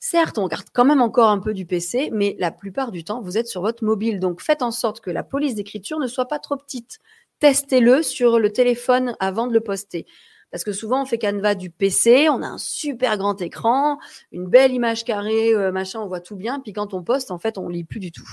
Certes, 0.00 0.38
on 0.38 0.46
garde 0.46 0.68
quand 0.72 0.84
même 0.84 1.00
encore 1.00 1.28
un 1.30 1.40
peu 1.40 1.52
du 1.54 1.66
PC, 1.66 2.10
mais 2.12 2.36
la 2.38 2.52
plupart 2.52 2.92
du 2.92 3.02
temps, 3.02 3.20
vous 3.20 3.36
êtes 3.36 3.48
sur 3.48 3.62
votre 3.62 3.84
mobile. 3.84 4.20
Donc, 4.20 4.40
faites 4.40 4.62
en 4.62 4.70
sorte 4.70 5.00
que 5.00 5.10
la 5.10 5.24
police 5.24 5.56
d'écriture 5.56 5.98
ne 5.98 6.06
soit 6.06 6.28
pas 6.28 6.38
trop 6.38 6.56
petite. 6.56 6.98
Testez-le 7.40 8.02
sur 8.02 8.38
le 8.38 8.52
téléphone 8.52 9.16
avant 9.18 9.48
de 9.48 9.52
le 9.52 9.60
poster. 9.60 10.06
Parce 10.50 10.64
que 10.64 10.72
souvent, 10.72 11.02
on 11.02 11.04
fait 11.04 11.18
Canva 11.18 11.54
du 11.54 11.70
PC, 11.70 12.28
on 12.30 12.42
a 12.42 12.46
un 12.46 12.58
super 12.58 13.18
grand 13.18 13.40
écran, 13.42 13.98
une 14.32 14.46
belle 14.46 14.72
image 14.72 15.04
carrée, 15.04 15.52
euh, 15.54 15.72
machin, 15.72 16.00
on 16.00 16.06
voit 16.06 16.20
tout 16.20 16.36
bien. 16.36 16.60
Puis 16.60 16.72
quand 16.72 16.94
on 16.94 17.02
poste, 17.02 17.30
en 17.30 17.38
fait, 17.38 17.58
on 17.58 17.68
lit 17.68 17.84
plus 17.84 18.00
du 18.00 18.12
tout. 18.12 18.28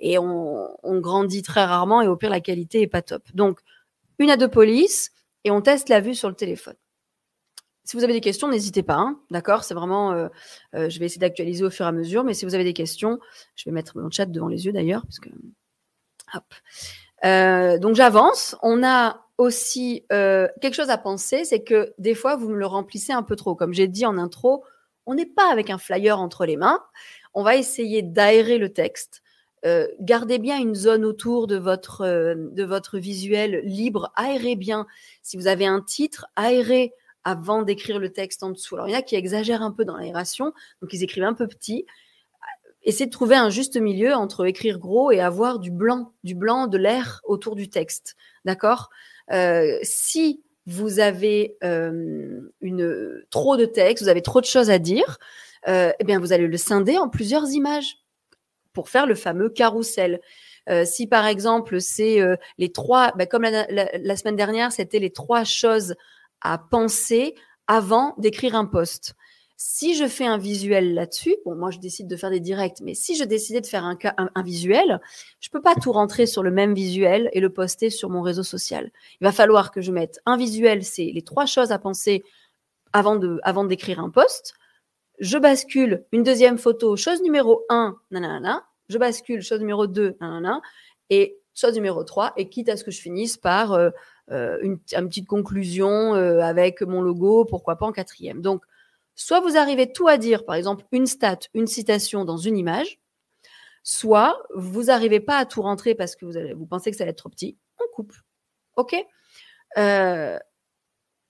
Et 0.00 0.18
on, 0.18 0.68
on 0.82 1.00
grandit 1.00 1.42
très 1.42 1.64
rarement 1.64 2.02
et 2.02 2.08
au 2.08 2.16
pire, 2.16 2.30
la 2.30 2.40
qualité 2.40 2.82
est 2.82 2.88
pas 2.88 3.02
top. 3.02 3.22
Donc, 3.34 3.60
une 4.18 4.30
à 4.30 4.36
deux 4.36 4.48
polices 4.48 5.12
et 5.44 5.50
on 5.50 5.60
teste 5.60 5.88
la 5.90 6.00
vue 6.00 6.14
sur 6.14 6.28
le 6.28 6.34
téléphone. 6.34 6.74
Si 7.84 7.96
vous 7.96 8.04
avez 8.04 8.12
des 8.12 8.20
questions, 8.20 8.48
n'hésitez 8.48 8.82
pas. 8.82 8.96
Hein, 8.96 9.18
d'accord? 9.30 9.64
C'est 9.64 9.74
vraiment. 9.74 10.12
Euh, 10.12 10.28
euh, 10.74 10.88
je 10.88 10.98
vais 10.98 11.06
essayer 11.06 11.20
d'actualiser 11.20 11.64
au 11.64 11.70
fur 11.70 11.86
et 11.86 11.88
à 11.88 11.92
mesure. 11.92 12.24
Mais 12.24 12.34
si 12.34 12.44
vous 12.44 12.54
avez 12.54 12.64
des 12.64 12.72
questions, 12.72 13.18
je 13.56 13.64
vais 13.64 13.72
mettre 13.72 13.98
mon 13.98 14.10
chat 14.10 14.26
devant 14.26 14.48
les 14.48 14.66
yeux 14.66 14.72
d'ailleurs. 14.72 15.04
Que. 15.20 15.30
Euh, 17.24 17.78
donc 17.78 17.96
j'avance. 17.96 18.56
On 18.62 18.82
a 18.82 19.24
aussi 19.38 20.04
quelque 20.10 20.74
chose 20.74 20.90
à 20.90 20.98
penser 20.98 21.44
c'est 21.44 21.62
que 21.62 21.94
des 21.96 22.14
fois, 22.14 22.36
vous 22.36 22.50
me 22.50 22.58
le 22.58 22.66
remplissez 22.66 23.12
un 23.12 23.22
peu 23.22 23.36
trop. 23.36 23.54
Comme 23.54 23.72
j'ai 23.72 23.88
dit 23.88 24.04
en 24.04 24.18
intro, 24.18 24.64
on 25.06 25.14
n'est 25.14 25.26
pas 25.26 25.50
avec 25.50 25.70
un 25.70 25.78
flyer 25.78 26.20
entre 26.20 26.44
les 26.44 26.56
mains. 26.56 26.80
On 27.32 27.42
va 27.42 27.56
essayer 27.56 28.02
d'aérer 28.02 28.58
le 28.58 28.72
texte. 28.72 29.22
gardez 30.00 30.38
bien 30.38 30.58
une 30.58 30.74
zone 30.74 31.04
autour 31.06 31.46
de 31.46 31.56
votre, 31.56 32.04
de 32.34 32.64
votre 32.64 32.98
visuel 32.98 33.62
libre, 33.64 34.12
aérez 34.14 34.56
bien. 34.56 34.86
Si 35.22 35.38
vous 35.38 35.46
avez 35.46 35.66
un 35.66 35.80
titre, 35.80 36.26
aérez 36.36 36.92
avant 37.30 37.62
d'écrire 37.62 37.98
le 37.98 38.10
texte 38.10 38.42
en 38.42 38.50
dessous. 38.50 38.74
Alors, 38.74 38.88
il 38.88 38.92
y 38.92 38.96
en 38.96 38.98
a 38.98 39.02
qui 39.02 39.16
exagèrent 39.16 39.62
un 39.62 39.72
peu 39.72 39.84
dans 39.84 39.96
l'aération, 39.96 40.52
donc 40.82 40.92
ils 40.92 41.02
écrivent 41.02 41.24
un 41.24 41.34
peu 41.34 41.46
petit. 41.46 41.86
Essayez 42.82 43.06
de 43.06 43.10
trouver 43.10 43.36
un 43.36 43.50
juste 43.50 43.76
milieu 43.76 44.14
entre 44.14 44.46
écrire 44.46 44.78
gros 44.78 45.10
et 45.10 45.20
avoir 45.20 45.58
du 45.58 45.70
blanc, 45.70 46.14
du 46.24 46.34
blanc, 46.34 46.66
de 46.66 46.78
l'air 46.78 47.20
autour 47.24 47.54
du 47.54 47.68
texte. 47.68 48.16
D'accord? 48.44 48.90
Euh, 49.32 49.78
Si 49.82 50.42
vous 50.66 50.98
avez 50.98 51.56
euh, 51.62 52.40
une, 52.60 53.22
trop 53.30 53.56
de 53.56 53.66
texte, 53.66 54.04
vous 54.04 54.08
avez 54.08 54.22
trop 54.22 54.40
de 54.40 54.46
choses 54.46 54.70
à 54.70 54.78
dire, 54.78 55.18
euh, 55.68 55.92
eh 55.98 56.04
bien, 56.04 56.18
vous 56.18 56.32
allez 56.32 56.46
le 56.46 56.56
scinder 56.56 56.96
en 56.96 57.08
plusieurs 57.08 57.50
images 57.50 57.98
pour 58.72 58.88
faire 58.88 59.06
le 59.06 59.14
fameux 59.14 59.50
carrousel. 59.50 60.20
si 60.84 61.08
par 61.08 61.26
exemple 61.26 61.80
c'est 61.80 62.20
les 62.56 62.70
trois, 62.70 63.12
ben, 63.16 63.26
comme 63.26 63.42
la, 63.42 64.16
semaine 64.16 64.36
dernière, 64.36 64.70
c'était 64.70 65.00
les 65.00 65.10
trois 65.10 65.42
choses 65.42 65.96
à 66.40 66.58
penser 66.58 67.34
avant 67.66 68.14
d'écrire 68.18 68.54
un 68.54 68.66
post. 68.66 69.14
Si 69.62 69.94
je 69.94 70.06
fais 70.06 70.26
un 70.26 70.38
visuel 70.38 70.94
là-dessus, 70.94 71.36
bon, 71.44 71.54
moi 71.54 71.70
je 71.70 71.78
décide 71.78 72.08
de 72.08 72.16
faire 72.16 72.30
des 72.30 72.40
directs, 72.40 72.78
mais 72.82 72.94
si 72.94 73.14
je 73.14 73.24
décidais 73.24 73.60
de 73.60 73.66
faire 73.66 73.84
un, 73.84 73.96
un, 74.16 74.42
visuel, 74.42 75.00
je 75.38 75.50
peux 75.50 75.60
pas 75.60 75.74
tout 75.74 75.92
rentrer 75.92 76.24
sur 76.24 76.42
le 76.42 76.50
même 76.50 76.72
visuel 76.72 77.28
et 77.34 77.40
le 77.40 77.52
poster 77.52 77.90
sur 77.90 78.08
mon 78.08 78.22
réseau 78.22 78.42
social. 78.42 78.90
Il 79.20 79.24
va 79.24 79.32
falloir 79.32 79.70
que 79.70 79.82
je 79.82 79.92
mette 79.92 80.18
un 80.24 80.38
visuel, 80.38 80.82
c'est 80.82 81.10
les 81.12 81.20
trois 81.20 81.44
choses 81.44 81.72
à 81.72 81.78
penser 81.78 82.24
avant 82.94 83.16
de, 83.16 83.38
avant 83.42 83.64
d'écrire 83.64 84.00
un 84.00 84.08
post. 84.08 84.54
je 85.18 85.36
bascule 85.36 86.06
une 86.10 86.22
deuxième 86.22 86.56
photo, 86.56 86.96
chose 86.96 87.20
numéro 87.20 87.66
1, 87.68 87.96
nanana, 88.10 88.64
je 88.88 88.96
bascule 88.96 89.42
chose 89.42 89.60
numéro 89.60 89.86
2, 89.86 90.16
nanana, 90.22 90.62
et 91.10 91.38
chose 91.54 91.74
numéro 91.74 92.02
3, 92.02 92.32
et 92.38 92.48
quitte 92.48 92.70
à 92.70 92.78
ce 92.78 92.84
que 92.84 92.90
je 92.90 93.00
finisse 93.00 93.36
par 93.36 93.74
euh, 93.74 93.90
euh, 94.30 94.58
une, 94.62 94.78
petite 94.78 95.26
conclusion 95.26 96.14
euh, 96.14 96.40
avec 96.40 96.82
mon 96.82 97.02
logo, 97.02 97.44
pourquoi 97.44 97.76
pas 97.76 97.86
en 97.86 97.92
quatrième. 97.92 98.40
Donc, 98.40 98.64
soit 99.14 99.40
vous 99.40 99.56
arrivez 99.56 99.92
tout 99.92 100.08
à 100.08 100.18
dire, 100.18 100.44
par 100.44 100.54
exemple, 100.54 100.84
une 100.92 101.06
stat, 101.06 101.38
une 101.54 101.66
citation 101.66 102.24
dans 102.24 102.36
une 102.36 102.56
image, 102.56 103.00
soit 103.82 104.42
vous 104.54 104.84
n'arrivez 104.84 105.20
pas 105.20 105.38
à 105.38 105.46
tout 105.46 105.62
rentrer 105.62 105.94
parce 105.94 106.16
que 106.16 106.24
vous, 106.26 106.56
vous 106.56 106.66
pensez 106.66 106.90
que 106.90 106.96
ça 106.96 107.04
va 107.04 107.10
être 107.10 107.18
trop 107.18 107.28
petit, 107.28 107.56
on 107.78 107.94
coupe. 107.94 108.14
OK? 108.76 108.96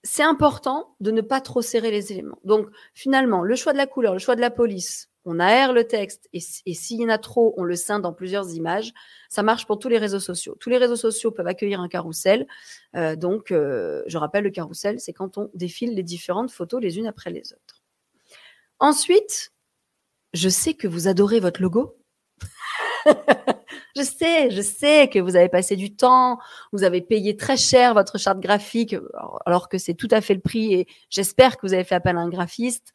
C'est 0.03 0.23
important 0.23 0.95
de 0.99 1.11
ne 1.11 1.21
pas 1.21 1.41
trop 1.41 1.61
serrer 1.61 1.91
les 1.91 2.11
éléments. 2.11 2.39
Donc, 2.43 2.67
finalement, 2.95 3.43
le 3.43 3.55
choix 3.55 3.71
de 3.71 3.77
la 3.77 3.85
couleur, 3.85 4.13
le 4.13 4.19
choix 4.19 4.35
de 4.35 4.41
la 4.41 4.49
police, 4.49 5.10
on 5.25 5.39
aère 5.39 5.73
le 5.73 5.85
texte 5.85 6.29
et, 6.33 6.39
s'il 6.39 7.01
y 7.01 7.05
en 7.05 7.09
a 7.09 7.17
trop, 7.17 7.53
on 7.57 7.63
le 7.63 7.75
scinde 7.75 8.01
dans 8.01 8.13
plusieurs 8.13 8.53
images. 8.53 8.91
Ça 9.29 9.43
marche 9.43 9.67
pour 9.67 9.77
tous 9.77 9.89
les 9.89 9.97
réseaux 9.97 10.19
sociaux. 10.19 10.55
Tous 10.59 10.69
les 10.69 10.77
réseaux 10.77 10.95
sociaux 10.95 11.31
peuvent 11.31 11.47
accueillir 11.47 11.79
un 11.79 11.87
carrousel. 11.87 12.47
Euh, 12.95 13.15
donc, 13.15 13.51
euh, 13.51 14.03
je 14.07 14.17
rappelle, 14.17 14.43
le 14.43 14.49
carrousel, 14.49 14.99
c'est 14.99 15.13
quand 15.13 15.37
on 15.37 15.49
défile 15.53 15.93
les 15.93 16.03
différentes 16.03 16.51
photos 16.51 16.81
les 16.81 16.97
unes 16.97 17.07
après 17.07 17.29
les 17.29 17.53
autres. 17.53 17.83
Ensuite, 18.79 19.53
je 20.33 20.49
sais 20.49 20.73
que 20.73 20.87
vous 20.87 21.07
adorez 21.07 21.39
votre 21.39 21.61
logo. 21.61 21.97
je 23.95 24.01
sais, 24.01 24.49
je 24.49 24.61
sais 24.61 25.07
que 25.07 25.19
vous 25.19 25.35
avez 25.35 25.49
passé 25.49 25.75
du 25.75 25.95
temps, 25.95 26.39
vous 26.71 26.83
avez 26.83 27.01
payé 27.01 27.37
très 27.37 27.57
cher 27.57 27.93
votre 27.93 28.17
charte 28.17 28.39
graphique, 28.39 28.95
alors 29.45 29.69
que 29.69 29.77
c'est 29.77 29.93
tout 29.93 30.07
à 30.09 30.21
fait 30.21 30.33
le 30.33 30.41
prix 30.41 30.73
et 30.73 30.87
j'espère 31.09 31.57
que 31.57 31.67
vous 31.67 31.73
avez 31.73 31.83
fait 31.83 31.95
appel 31.95 32.17
à 32.17 32.21
un 32.21 32.29
graphiste 32.29 32.93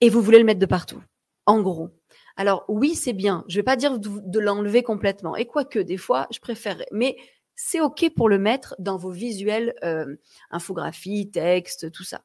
et 0.00 0.08
vous 0.08 0.22
voulez 0.22 0.38
le 0.38 0.44
mettre 0.44 0.60
de 0.60 0.66
partout, 0.66 1.02
en 1.46 1.60
gros. 1.60 1.90
Alors 2.36 2.64
oui, 2.68 2.94
c'est 2.94 3.12
bien. 3.12 3.44
Je 3.48 3.56
vais 3.56 3.62
pas 3.62 3.76
dire 3.76 3.98
de, 3.98 4.38
l'enlever 4.38 4.82
complètement. 4.82 5.36
Et 5.36 5.46
quoique, 5.46 5.78
des 5.78 5.96
fois, 5.96 6.26
je 6.30 6.40
préfère. 6.40 6.82
Mais 6.92 7.16
c'est 7.54 7.80
OK 7.80 8.10
pour 8.16 8.28
le 8.28 8.38
mettre 8.38 8.74
dans 8.78 8.96
vos 8.96 9.10
visuels, 9.10 9.74
euh, 9.84 10.16
infographie, 10.50 11.30
texte, 11.30 11.90
tout 11.92 12.04
ça 12.04 12.22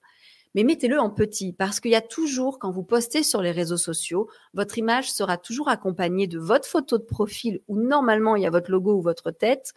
mais 0.55 0.63
mettez-le 0.63 0.99
en 0.99 1.09
petit 1.09 1.51
parce 1.51 1.79
qu'il 1.79 1.91
y 1.91 1.95
a 1.95 2.01
toujours, 2.01 2.59
quand 2.59 2.71
vous 2.71 2.83
postez 2.83 3.23
sur 3.23 3.41
les 3.41 3.51
réseaux 3.51 3.77
sociaux, 3.77 4.29
votre 4.53 4.77
image 4.77 5.11
sera 5.11 5.37
toujours 5.37 5.67
accompagnée 5.67 6.27
de 6.27 6.39
votre 6.39 6.67
photo 6.67 6.97
de 6.97 7.03
profil 7.03 7.59
où 7.67 7.77
normalement 7.77 8.37
il 8.37 8.43
y 8.43 8.47
a 8.47 8.49
votre 8.49 8.71
logo 8.71 8.93
ou 8.95 9.01
votre 9.01 9.31
tête 9.31 9.73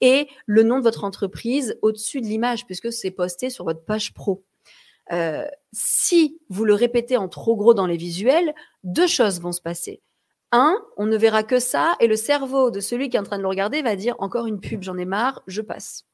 et 0.00 0.28
le 0.46 0.62
nom 0.62 0.78
de 0.78 0.84
votre 0.84 1.02
entreprise 1.02 1.76
au-dessus 1.82 2.20
de 2.20 2.26
l'image 2.26 2.64
puisque 2.64 2.92
c'est 2.92 3.10
posté 3.10 3.50
sur 3.50 3.64
votre 3.64 3.84
page 3.84 4.14
pro. 4.14 4.44
Euh, 5.12 5.46
si 5.72 6.38
vous 6.48 6.64
le 6.64 6.74
répétez 6.74 7.16
en 7.16 7.28
trop 7.28 7.56
gros 7.56 7.74
dans 7.74 7.86
les 7.86 7.96
visuels, 7.96 8.54
deux 8.84 9.06
choses 9.06 9.40
vont 9.40 9.52
se 9.52 9.60
passer. 9.60 10.02
Un, 10.52 10.76
on 10.96 11.06
ne 11.06 11.16
verra 11.16 11.42
que 11.42 11.60
ça 11.60 11.94
et 12.00 12.06
le 12.06 12.16
cerveau 12.16 12.70
de 12.70 12.80
celui 12.80 13.08
qui 13.08 13.16
est 13.16 13.20
en 13.20 13.24
train 13.24 13.38
de 13.38 13.42
le 13.42 13.48
regarder 13.48 13.82
va 13.82 13.96
dire 13.96 14.16
encore 14.18 14.46
une 14.46 14.60
pub, 14.60 14.82
j'en 14.82 14.98
ai 14.98 15.04
marre, 15.04 15.42
je 15.46 15.62
passe. 15.62 16.06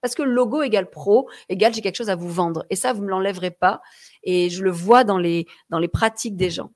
Parce 0.00 0.14
que 0.14 0.22
logo 0.22 0.62
égale 0.62 0.88
pro, 0.88 1.28
égale 1.48 1.74
j'ai 1.74 1.82
quelque 1.82 1.96
chose 1.96 2.10
à 2.10 2.16
vous 2.16 2.30
vendre. 2.30 2.64
Et 2.70 2.76
ça, 2.76 2.92
vous 2.92 3.00
ne 3.00 3.06
me 3.06 3.10
l'enlèverez 3.10 3.50
pas. 3.50 3.82
Et 4.22 4.48
je 4.48 4.62
le 4.62 4.70
vois 4.70 5.04
dans 5.04 5.18
les, 5.18 5.46
dans 5.68 5.78
les 5.78 5.88
pratiques 5.88 6.36
des 6.36 6.50
gens. 6.50 6.70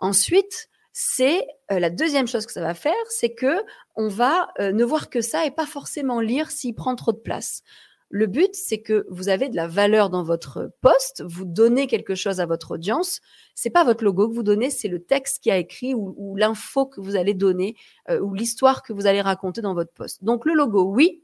Ensuite, 0.00 0.68
c'est 0.92 1.46
euh, 1.70 1.78
la 1.78 1.90
deuxième 1.90 2.26
chose 2.26 2.46
que 2.46 2.52
ça 2.52 2.60
va 2.60 2.74
faire, 2.74 2.94
c'est 3.08 3.34
que 3.34 3.62
on 3.94 4.08
va 4.08 4.48
euh, 4.58 4.72
ne 4.72 4.84
voir 4.84 5.10
que 5.10 5.20
ça 5.20 5.46
et 5.46 5.50
pas 5.50 5.66
forcément 5.66 6.20
lire 6.20 6.50
s'il 6.50 6.74
prend 6.74 6.96
trop 6.96 7.12
de 7.12 7.18
place. 7.18 7.62
Le 8.10 8.26
but, 8.26 8.54
c'est 8.54 8.80
que 8.80 9.06
vous 9.10 9.28
avez 9.28 9.50
de 9.50 9.56
la 9.56 9.66
valeur 9.66 10.08
dans 10.08 10.22
votre 10.22 10.72
poste, 10.80 11.22
vous 11.26 11.44
donnez 11.44 11.86
quelque 11.86 12.14
chose 12.14 12.40
à 12.40 12.46
votre 12.46 12.72
audience. 12.72 13.20
C'est 13.54 13.70
pas 13.70 13.84
votre 13.84 14.02
logo 14.02 14.28
que 14.28 14.34
vous 14.34 14.42
donnez, 14.42 14.70
c'est 14.70 14.88
le 14.88 15.04
texte 15.04 15.42
qui 15.42 15.50
a 15.50 15.58
écrit 15.58 15.94
ou, 15.94 16.34
l'info 16.36 16.86
que 16.86 17.02
vous 17.02 17.16
allez 17.16 17.34
donner 17.34 17.76
euh, 18.08 18.18
ou 18.20 18.32
l'histoire 18.32 18.82
que 18.82 18.94
vous 18.94 19.06
allez 19.06 19.20
raconter 19.20 19.60
dans 19.60 19.74
votre 19.74 19.92
poste. 19.92 20.24
Donc 20.24 20.46
le 20.46 20.54
logo, 20.54 20.84
oui, 20.84 21.22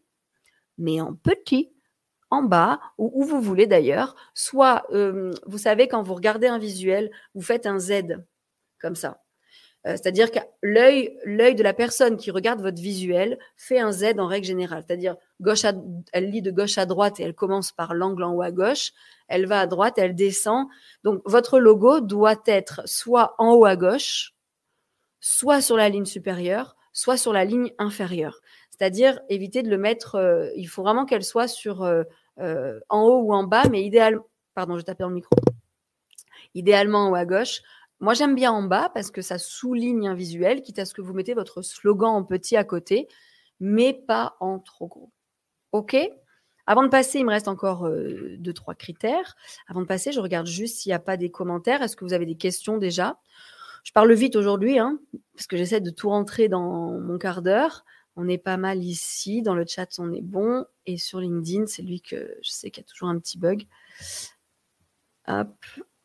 mais 0.76 1.00
en 1.00 1.14
petit, 1.14 1.72
en 2.30 2.42
bas, 2.42 2.80
ou 2.98 3.10
où 3.14 3.24
vous 3.24 3.40
voulez 3.40 3.66
d'ailleurs. 3.66 4.14
Soit, 4.34 4.84
euh, 4.92 5.32
vous 5.46 5.58
savez, 5.58 5.88
quand 5.88 6.02
vous 6.02 6.14
regardez 6.14 6.48
un 6.48 6.58
visuel, 6.58 7.10
vous 7.34 7.42
faites 7.42 7.66
un 7.66 7.78
Z, 7.78 8.18
comme 8.80 8.96
ça. 8.96 9.22
Euh, 9.86 9.92
c'est-à-dire 9.92 10.30
que 10.30 10.38
l'œil, 10.62 11.18
l'œil 11.24 11.54
de 11.54 11.62
la 11.62 11.74
personne 11.74 12.16
qui 12.16 12.30
regarde 12.30 12.60
votre 12.60 12.80
visuel 12.80 13.38
fait 13.56 13.78
un 13.78 13.92
Z 13.92 14.18
en 14.18 14.26
règle 14.26 14.46
générale. 14.46 14.84
C'est-à-dire, 14.86 15.16
elle 16.12 16.30
lit 16.30 16.42
de 16.42 16.50
gauche 16.50 16.78
à 16.78 16.86
droite 16.86 17.20
et 17.20 17.22
elle 17.24 17.34
commence 17.34 17.72
par 17.72 17.94
l'angle 17.94 18.22
en 18.22 18.34
haut 18.34 18.42
à 18.42 18.50
gauche. 18.50 18.92
Elle 19.28 19.46
va 19.46 19.60
à 19.60 19.66
droite, 19.66 19.94
elle 19.98 20.14
descend. 20.14 20.66
Donc, 21.02 21.22
votre 21.24 21.58
logo 21.58 22.00
doit 22.00 22.40
être 22.46 22.82
soit 22.84 23.34
en 23.38 23.54
haut 23.54 23.64
à 23.64 23.76
gauche, 23.76 24.34
soit 25.20 25.60
sur 25.60 25.76
la 25.76 25.88
ligne 25.88 26.04
supérieure, 26.04 26.76
soit 26.92 27.16
sur 27.16 27.32
la 27.32 27.44
ligne 27.44 27.72
inférieure. 27.78 28.40
C'est-à-dire 28.70 29.20
éviter 29.28 29.62
de 29.62 29.70
le 29.70 29.78
mettre, 29.78 30.16
euh, 30.16 30.50
il 30.56 30.66
faut 30.66 30.82
vraiment 30.82 31.04
qu'elle 31.04 31.24
soit 31.24 31.48
sur 31.48 31.82
euh, 31.82 32.02
euh, 32.40 32.80
en 32.88 33.02
haut 33.02 33.20
ou 33.20 33.32
en 33.32 33.44
bas, 33.44 33.68
mais 33.70 33.84
idéalement, 33.84 34.26
pardon, 34.54 34.78
je 34.78 34.84
dans 34.84 35.08
le 35.08 35.14
micro, 35.14 35.36
idéalement 36.54 37.06
en 37.06 37.10
haut 37.10 37.14
à 37.14 37.24
gauche. 37.24 37.62
Moi, 38.00 38.14
j'aime 38.14 38.34
bien 38.34 38.52
en 38.52 38.62
bas 38.62 38.90
parce 38.92 39.10
que 39.10 39.22
ça 39.22 39.38
souligne 39.38 40.08
un 40.08 40.14
visuel, 40.14 40.62
quitte 40.62 40.78
à 40.78 40.84
ce 40.84 40.94
que 40.94 41.02
vous 41.02 41.14
mettez 41.14 41.34
votre 41.34 41.62
slogan 41.62 42.10
en 42.10 42.24
petit 42.24 42.56
à 42.56 42.64
côté, 42.64 43.08
mais 43.60 43.92
pas 43.94 44.36
en 44.40 44.58
trop 44.58 44.88
gros. 44.88 45.10
OK 45.74 45.96
Avant 46.66 46.84
de 46.84 46.88
passer, 46.88 47.18
il 47.18 47.26
me 47.26 47.30
reste 47.30 47.48
encore 47.48 47.90
deux, 48.38 48.52
trois 48.52 48.76
critères. 48.76 49.34
Avant 49.66 49.80
de 49.80 49.86
passer, 49.86 50.12
je 50.12 50.20
regarde 50.20 50.46
juste 50.46 50.78
s'il 50.78 50.90
n'y 50.90 50.94
a 50.94 51.00
pas 51.00 51.16
des 51.16 51.32
commentaires. 51.32 51.82
Est-ce 51.82 51.96
que 51.96 52.04
vous 52.04 52.12
avez 52.12 52.26
des 52.26 52.36
questions 52.36 52.78
déjà? 52.78 53.18
Je 53.82 53.90
parle 53.90 54.12
vite 54.12 54.36
aujourd'hui, 54.36 54.78
hein, 54.78 55.00
parce 55.34 55.48
que 55.48 55.56
j'essaie 55.56 55.80
de 55.80 55.90
tout 55.90 56.10
rentrer 56.10 56.48
dans 56.48 56.92
mon 57.00 57.18
quart 57.18 57.42
d'heure. 57.42 57.84
On 58.14 58.28
est 58.28 58.38
pas 58.38 58.56
mal 58.56 58.84
ici. 58.84 59.42
Dans 59.42 59.56
le 59.56 59.64
chat, 59.66 59.98
on 59.98 60.12
est 60.12 60.22
bon. 60.22 60.64
Et 60.86 60.96
sur 60.96 61.18
LinkedIn, 61.18 61.66
c'est 61.66 61.82
lui 61.82 62.00
que 62.00 62.36
je 62.40 62.50
sais 62.50 62.70
qu'il 62.70 62.84
y 62.84 62.86
a 62.86 62.88
toujours 62.88 63.08
un 63.08 63.18
petit 63.18 63.36
bug. 63.36 63.66
Hop. 65.26 65.56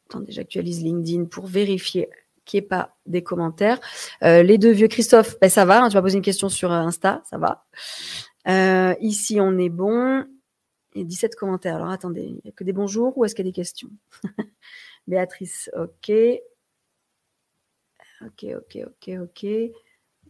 Attendez, 0.10 0.32
j'actualise 0.32 0.84
LinkedIn 0.84 1.26
pour 1.26 1.46
vérifier 1.46 2.10
qu'il 2.44 2.60
n'y 2.60 2.66
ait 2.66 2.68
pas 2.68 2.98
des 3.06 3.22
commentaires. 3.22 3.80
Euh, 4.24 4.42
les 4.42 4.58
deux 4.58 4.72
vieux 4.72 4.88
Christophe, 4.88 5.40
ben 5.40 5.52
ça 5.52 5.66
va. 5.66 5.84
Hein, 5.84 5.90
tu 5.90 5.94
vas 5.94 6.02
poser 6.02 6.18
une 6.18 6.24
question 6.24 6.50
sur 6.50 6.72
Insta, 6.72 7.22
ça 7.30 7.38
va. 7.38 7.68
Euh, 8.50 8.96
ici, 9.00 9.40
on 9.40 9.58
est 9.58 9.70
bon. 9.70 10.26
Et 10.96 11.04
17 11.04 11.36
commentaires. 11.36 11.76
Alors 11.76 11.90
attendez, 11.90 12.24
il 12.24 12.42
n'y 12.44 12.50
a 12.50 12.52
que 12.52 12.64
des 12.64 12.74
bonjours 12.74 13.18
ou 13.18 13.26
est-ce 13.26 13.36
qu'il 13.36 13.46
y 13.46 13.48
a 13.48 13.52
des 13.52 13.56
questions? 13.56 13.90
Béatrice, 15.08 15.70
ok. 15.76 16.12
Ok, 18.22 18.46
ok, 18.58 18.78
ok, 18.88 19.20
ok. 19.22 19.46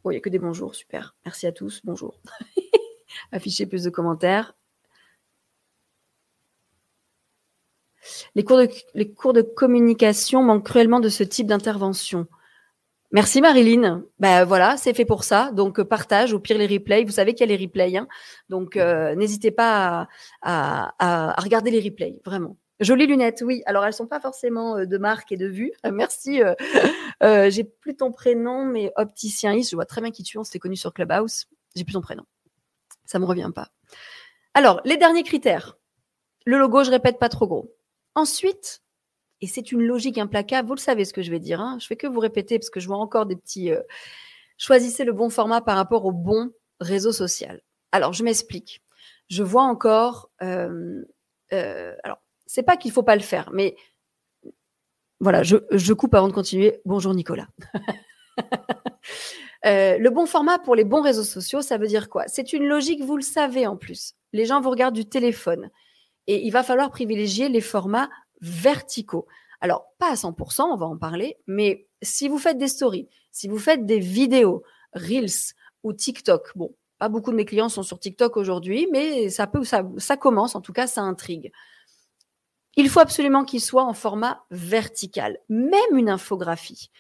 Bon, 0.04 0.12
il 0.12 0.14
n'y 0.14 0.18
a 0.18 0.20
que 0.22 0.30
des 0.30 0.40
bonjours, 0.40 0.76
super. 0.76 1.16
Merci 1.26 1.48
à 1.48 1.52
tous, 1.52 1.82
bonjour. 1.84 2.20
Affichez 3.32 3.66
plus 3.66 3.84
de 3.84 3.90
commentaires. 3.90 4.56
Les 8.36 8.44
cours 8.44 9.34
de 9.34 9.42
communication 9.42 10.44
manquent 10.44 10.66
cruellement 10.66 11.00
de 11.00 11.10
ce 11.10 11.24
type 11.24 11.48
d'intervention. 11.48 12.28
Merci 13.12 13.42
Marilyn. 13.42 14.04
Ben 14.20 14.46
voilà, 14.46 14.78
c'est 14.78 14.94
fait 14.94 15.06
pour 15.06 15.24
ça. 15.24 15.52
Donc 15.52 15.82
partage, 15.82 16.34
au 16.34 16.40
pire 16.40 16.58
les 16.58 16.68
replays. 16.68 17.06
Vous 17.06 17.12
savez 17.12 17.34
qu'il 17.34 17.50
y 17.50 17.54
a 17.54 17.58
les 17.58 17.64
replays, 17.64 17.98
hein. 17.98 18.08
donc 18.50 18.78
euh, 18.78 19.16
n'hésitez 19.16 19.52
pas 19.52 20.08
à, 20.42 21.36
regarder 21.42 21.72
les 21.72 21.82
replays, 21.82 22.20
vraiment. 22.24 22.56
Jolies 22.80 23.08
lunettes, 23.08 23.44
oui. 23.46 23.62
Alors, 23.66 23.86
elles 23.86 23.94
sont 23.94 24.08
pas 24.08 24.22
forcément 24.22 24.78
euh, 24.78 24.86
de 24.86 24.98
marque 24.98 25.32
et 25.32 25.38
de 25.38 25.48
vue. 25.48 25.74
Merci. 25.92 26.42
Euh, 26.42 26.54
euh, 27.24 27.50
j'ai 27.50 27.66
plus 27.66 27.96
ton 27.96 28.12
prénom, 28.12 28.66
mais 28.66 28.92
Opticien 28.96 29.54
Is, 29.54 29.70
je 29.70 29.76
vois 29.76 29.86
très 29.86 30.02
bien 30.02 30.12
qui 30.12 30.24
tu 30.24 30.38
es. 30.38 30.40
On 30.40 30.44
s'était 30.44 30.60
connu 30.60 30.78
sur 30.78 30.94
Clubhouse. 30.94 31.48
J'ai 31.76 31.84
plus 31.84 31.94
ton 31.94 32.02
prénom. 32.02 32.24
Ça 33.06 33.20
me 33.20 33.26
revient 33.26 33.52
pas. 33.54 33.70
Alors, 34.54 34.82
les 34.86 34.98
derniers 34.98 35.24
critères. 35.24 35.78
Le 36.46 36.58
logo, 36.58 36.84
je 36.84 36.92
répète 36.92 37.20
pas 37.20 37.30
trop 37.30 37.48
gros. 37.48 37.76
Ensuite, 38.16 38.82
et 39.42 39.48
c'est 39.48 39.72
une 39.72 39.82
logique 39.82 40.18
implacable, 40.18 40.68
vous 40.68 40.76
le 40.76 40.80
savez 40.80 41.06
ce 41.06 41.14
que 41.14 41.22
je 41.22 41.32
vais 41.32 41.40
dire. 41.40 41.62
Hein. 41.62 41.78
je 41.80 41.88
fais 41.88 41.96
que 41.96 42.08
vous 42.08 42.20
répéter 42.20 42.60
parce 42.60 42.70
que 42.70 42.80
je 42.80 42.88
vois 42.88 42.98
encore 42.98 43.26
des 43.26 43.36
petits. 43.36 43.72
choisissez 44.58 45.04
le 45.04 45.14
bon 45.14 45.30
format 45.30 45.62
par 45.62 45.76
rapport 45.78 46.06
au 46.06 46.12
bon 46.12 46.52
réseau 46.80 47.12
social. 47.12 47.62
Alors, 47.92 48.14
je 48.14 48.24
m'explique. 48.24 48.82
Je 49.30 49.44
vois 49.44 49.64
encore. 49.64 50.30
alors, 50.42 52.18
c'est 52.46 52.64
pas 52.64 52.78
qu'il 52.78 52.92
faut 52.92 53.04
pas 53.04 53.16
le 53.16 53.22
faire, 53.22 53.52
mais 53.54 53.76
voilà, 55.20 55.44
je, 55.44 55.94
coupe 55.94 56.16
avant 56.16 56.30
de 56.30 56.34
continuer. 56.34 56.80
Bonjour 56.86 57.14
Nicolas. 57.14 57.48
Euh, 59.66 59.98
le 59.98 60.10
bon 60.10 60.26
format 60.26 60.58
pour 60.58 60.74
les 60.74 60.86
bons 60.86 61.02
réseaux 61.02 61.26
sociaux, 61.26 61.62
ça 61.62 61.78
veut 61.78 61.88
dire 61.88 62.08
quoi? 62.08 62.24
C'est 62.28 62.54
une 62.54 62.66
logique, 62.66 63.04
vous 63.04 63.18
le 63.18 63.22
savez 63.22 63.68
en 63.68 63.76
plus. 63.76 64.14
Les 64.32 64.46
gens 64.46 64.62
vous 64.62 64.70
regardent 64.70 64.96
du 64.96 65.06
téléphone 65.06 65.70
et 66.28 66.46
il 66.46 66.52
va 66.52 66.64
falloir 66.64 66.90
privilégier 66.92 67.50
les 67.50 67.60
formats 67.60 68.10
verticaux. 68.42 69.28
Alors, 69.62 69.86
pas 69.98 70.12
à 70.12 70.16
100%, 70.16 70.64
on 70.64 70.78
va 70.78 70.86
en 70.86 70.98
parler, 70.98 71.38
mais 71.48 71.88
si 72.02 72.28
vous 72.28 72.38
faites 72.38 72.58
des 72.58 72.68
stories, 72.68 73.10
si 73.32 73.48
vous 73.48 73.60
faites 73.60 73.86
des 73.86 74.00
vidéos, 74.00 74.64
Reels 74.94 75.54
ou 75.84 75.94
TikTok, 75.94 76.52
bon, 76.56 76.76
pas 76.98 77.10
beaucoup 77.10 77.32
de 77.32 77.36
mes 77.36 77.46
clients 77.46 77.70
sont 77.70 77.84
sur 77.84 78.00
TikTok 78.00 78.38
aujourd'hui, 78.38 78.88
mais 78.92 79.30
ça 79.30 79.48
peut, 79.48 79.64
ça 79.64 80.18
commence, 80.18 80.56
en 80.56 80.62
tout 80.62 80.74
cas, 80.74 80.88
ça 80.88 81.02
intrigue 81.02 81.52
il 82.80 82.90
faut 82.90 83.02
absolument 83.02 83.44
qu'il 83.44 83.60
soit 83.60 83.84
en 83.84 83.94
format 83.94 84.46
vertical, 84.52 85.40
même 85.50 85.98
une 85.98 86.10
infographie. 86.10 86.92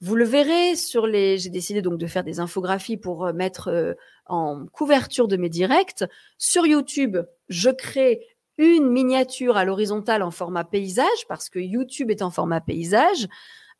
Vous 0.00 0.16
le 0.16 0.24
verrez 0.24 0.74
sur 0.74 1.06
les. 1.06 1.38
J'ai 1.38 1.50
décidé 1.50 1.82
donc 1.82 1.98
de 1.98 2.06
faire 2.06 2.24
des 2.24 2.40
infographies 2.40 2.96
pour 2.96 3.26
euh, 3.26 3.32
mettre 3.32 3.68
euh, 3.68 3.94
en 4.26 4.66
couverture 4.72 5.28
de 5.28 5.36
mes 5.36 5.50
directs. 5.50 6.04
Sur 6.36 6.66
YouTube, 6.66 7.18
je 7.48 7.70
crée 7.70 8.26
une 8.60 8.90
miniature 8.90 9.56
à 9.56 9.64
l'horizontale 9.64 10.22
en 10.22 10.30
format 10.30 10.64
paysage 10.64 11.26
parce 11.28 11.48
que 11.48 11.58
YouTube 11.58 12.10
est 12.10 12.20
en 12.20 12.30
format 12.30 12.60
paysage. 12.60 13.26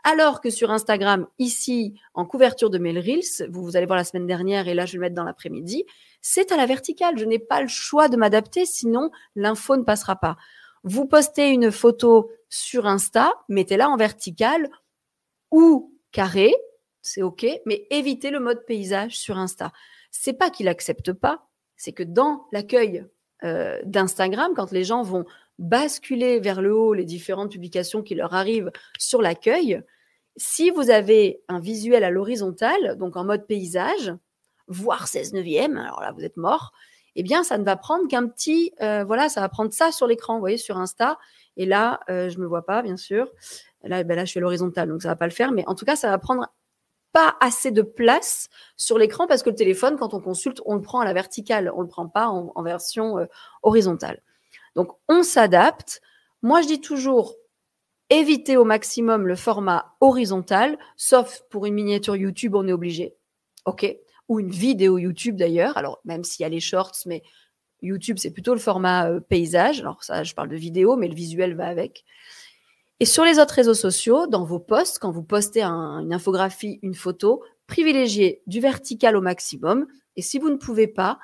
Alors 0.04 0.40
que 0.40 0.48
sur 0.48 0.70
Instagram, 0.70 1.26
ici, 1.38 2.00
en 2.14 2.24
couverture 2.24 2.70
de 2.70 2.78
mes 2.78 2.98
Reels, 2.98 3.50
vous, 3.50 3.76
allez 3.76 3.84
voir 3.84 3.98
la 3.98 4.04
semaine 4.04 4.26
dernière 4.26 4.66
et 4.66 4.72
là, 4.72 4.86
je 4.86 4.92
vais 4.92 4.96
le 4.96 5.00
mettre 5.02 5.14
dans 5.14 5.24
l'après-midi, 5.24 5.84
c'est 6.22 6.52
à 6.52 6.56
la 6.56 6.64
verticale. 6.64 7.18
Je 7.18 7.26
n'ai 7.26 7.38
pas 7.38 7.60
le 7.60 7.68
choix 7.68 8.08
de 8.08 8.16
m'adapter, 8.16 8.64
sinon 8.64 9.10
l'info 9.36 9.76
ne 9.76 9.82
passera 9.82 10.16
pas. 10.16 10.38
Vous 10.82 11.04
postez 11.04 11.50
une 11.50 11.70
photo 11.70 12.30
sur 12.48 12.86
Insta, 12.86 13.34
mettez-la 13.50 13.90
en 13.90 13.98
verticale 13.98 14.70
ou 15.50 15.94
carré, 16.10 16.54
c'est 17.02 17.22
OK, 17.22 17.46
mais 17.66 17.86
évitez 17.90 18.30
le 18.30 18.40
mode 18.40 18.64
paysage 18.64 19.18
sur 19.18 19.36
Insta. 19.36 19.72
C'est 20.10 20.32
pas 20.32 20.48
qu'il 20.48 20.68
accepte 20.68 21.12
pas, 21.12 21.46
c'est 21.76 21.92
que 21.92 22.02
dans 22.02 22.46
l'accueil 22.52 23.04
euh, 23.44 23.80
d'Instagram, 23.84 24.52
quand 24.54 24.72
les 24.72 24.84
gens 24.84 25.02
vont 25.02 25.24
basculer 25.58 26.40
vers 26.40 26.62
le 26.62 26.74
haut 26.74 26.94
les 26.94 27.04
différentes 27.04 27.52
publications 27.52 28.02
qui 28.02 28.14
leur 28.14 28.34
arrivent 28.34 28.70
sur 28.98 29.22
l'accueil, 29.22 29.82
si 30.36 30.70
vous 30.70 30.90
avez 30.90 31.42
un 31.48 31.60
visuel 31.60 32.04
à 32.04 32.10
l'horizontale, 32.10 32.96
donc 32.96 33.16
en 33.16 33.24
mode 33.24 33.46
paysage, 33.46 34.14
voire 34.68 35.08
16 35.08 35.34
neuvième, 35.34 35.76
alors 35.76 36.00
là 36.00 36.12
vous 36.12 36.24
êtes 36.24 36.36
mort, 36.36 36.72
eh 37.16 37.22
bien 37.22 37.42
ça 37.42 37.58
ne 37.58 37.64
va 37.64 37.76
prendre 37.76 38.08
qu'un 38.08 38.26
petit, 38.28 38.72
euh, 38.80 39.04
voilà, 39.04 39.28
ça 39.28 39.40
va 39.40 39.48
prendre 39.48 39.72
ça 39.72 39.92
sur 39.92 40.06
l'écran, 40.06 40.34
vous 40.34 40.40
voyez, 40.40 40.56
sur 40.56 40.78
Insta. 40.78 41.18
Et 41.56 41.66
là, 41.66 42.00
euh, 42.08 42.30
je 42.30 42.38
me 42.38 42.46
vois 42.46 42.64
pas, 42.64 42.82
bien 42.82 42.96
sûr. 42.96 43.30
Là, 43.82 44.04
ben 44.04 44.14
là, 44.14 44.24
je 44.24 44.30
suis 44.30 44.38
à 44.38 44.40
l'horizontale, 44.40 44.88
donc 44.88 45.02
ça 45.02 45.08
va 45.08 45.16
pas 45.16 45.26
le 45.26 45.32
faire. 45.32 45.52
Mais 45.52 45.64
en 45.66 45.74
tout 45.74 45.84
cas, 45.84 45.96
ça 45.96 46.08
va 46.08 46.18
prendre 46.18 46.46
pas 47.12 47.36
assez 47.40 47.70
de 47.70 47.82
place 47.82 48.48
sur 48.76 48.98
l'écran 48.98 49.26
parce 49.26 49.42
que 49.42 49.50
le 49.50 49.56
téléphone, 49.56 49.96
quand 49.96 50.14
on 50.14 50.20
consulte, 50.20 50.60
on 50.64 50.74
le 50.74 50.82
prend 50.82 51.00
à 51.00 51.04
la 51.04 51.12
verticale, 51.12 51.72
on 51.74 51.80
le 51.80 51.88
prend 51.88 52.08
pas 52.08 52.28
en, 52.28 52.62
version 52.62 53.18
euh, 53.18 53.26
horizontale. 53.62 54.22
Donc, 54.76 54.92
on 55.08 55.22
s'adapte. 55.22 56.00
Moi, 56.42 56.62
je 56.62 56.68
dis 56.68 56.80
toujours, 56.80 57.34
évitez 58.08 58.56
au 58.56 58.64
maximum 58.64 59.26
le 59.26 59.36
format 59.36 59.96
horizontal, 60.00 60.78
sauf 60.96 61.42
pour 61.50 61.66
une 61.66 61.74
miniature 61.74 62.16
YouTube, 62.16 62.54
on 62.54 62.68
est 62.68 62.72
obligé. 62.72 63.14
OK? 63.66 63.86
Ou 64.28 64.40
une 64.40 64.50
vidéo 64.50 64.98
YouTube 64.98 65.36
d'ailleurs. 65.36 65.76
Alors, 65.76 66.00
même 66.04 66.24
s'il 66.24 66.44
y 66.44 66.46
a 66.46 66.48
les 66.48 66.60
shorts, 66.60 66.96
mais 67.06 67.22
YouTube, 67.82 68.18
c'est 68.18 68.30
plutôt 68.30 68.54
le 68.54 68.60
format 68.60 69.08
euh, 69.08 69.20
paysage. 69.20 69.80
Alors, 69.80 70.04
ça, 70.04 70.22
je 70.22 70.34
parle 70.34 70.48
de 70.48 70.56
vidéo, 70.56 70.96
mais 70.96 71.08
le 71.08 71.14
visuel 71.14 71.54
va 71.54 71.66
avec. 71.66 72.04
Et 73.00 73.06
sur 73.06 73.24
les 73.24 73.38
autres 73.38 73.54
réseaux 73.54 73.74
sociaux, 73.74 74.26
dans 74.26 74.44
vos 74.44 74.58
posts, 74.58 74.98
quand 74.98 75.10
vous 75.10 75.22
postez 75.22 75.62
une 75.62 76.12
infographie, 76.12 76.78
une 76.82 76.94
photo, 76.94 77.42
privilégiez 77.66 78.42
du 78.46 78.60
vertical 78.60 79.16
au 79.16 79.22
maximum. 79.22 79.86
Et 80.16 80.22
si 80.22 80.38
vous 80.38 80.50
ne 80.50 80.56
pouvez 80.56 80.86
pas, 80.86 81.18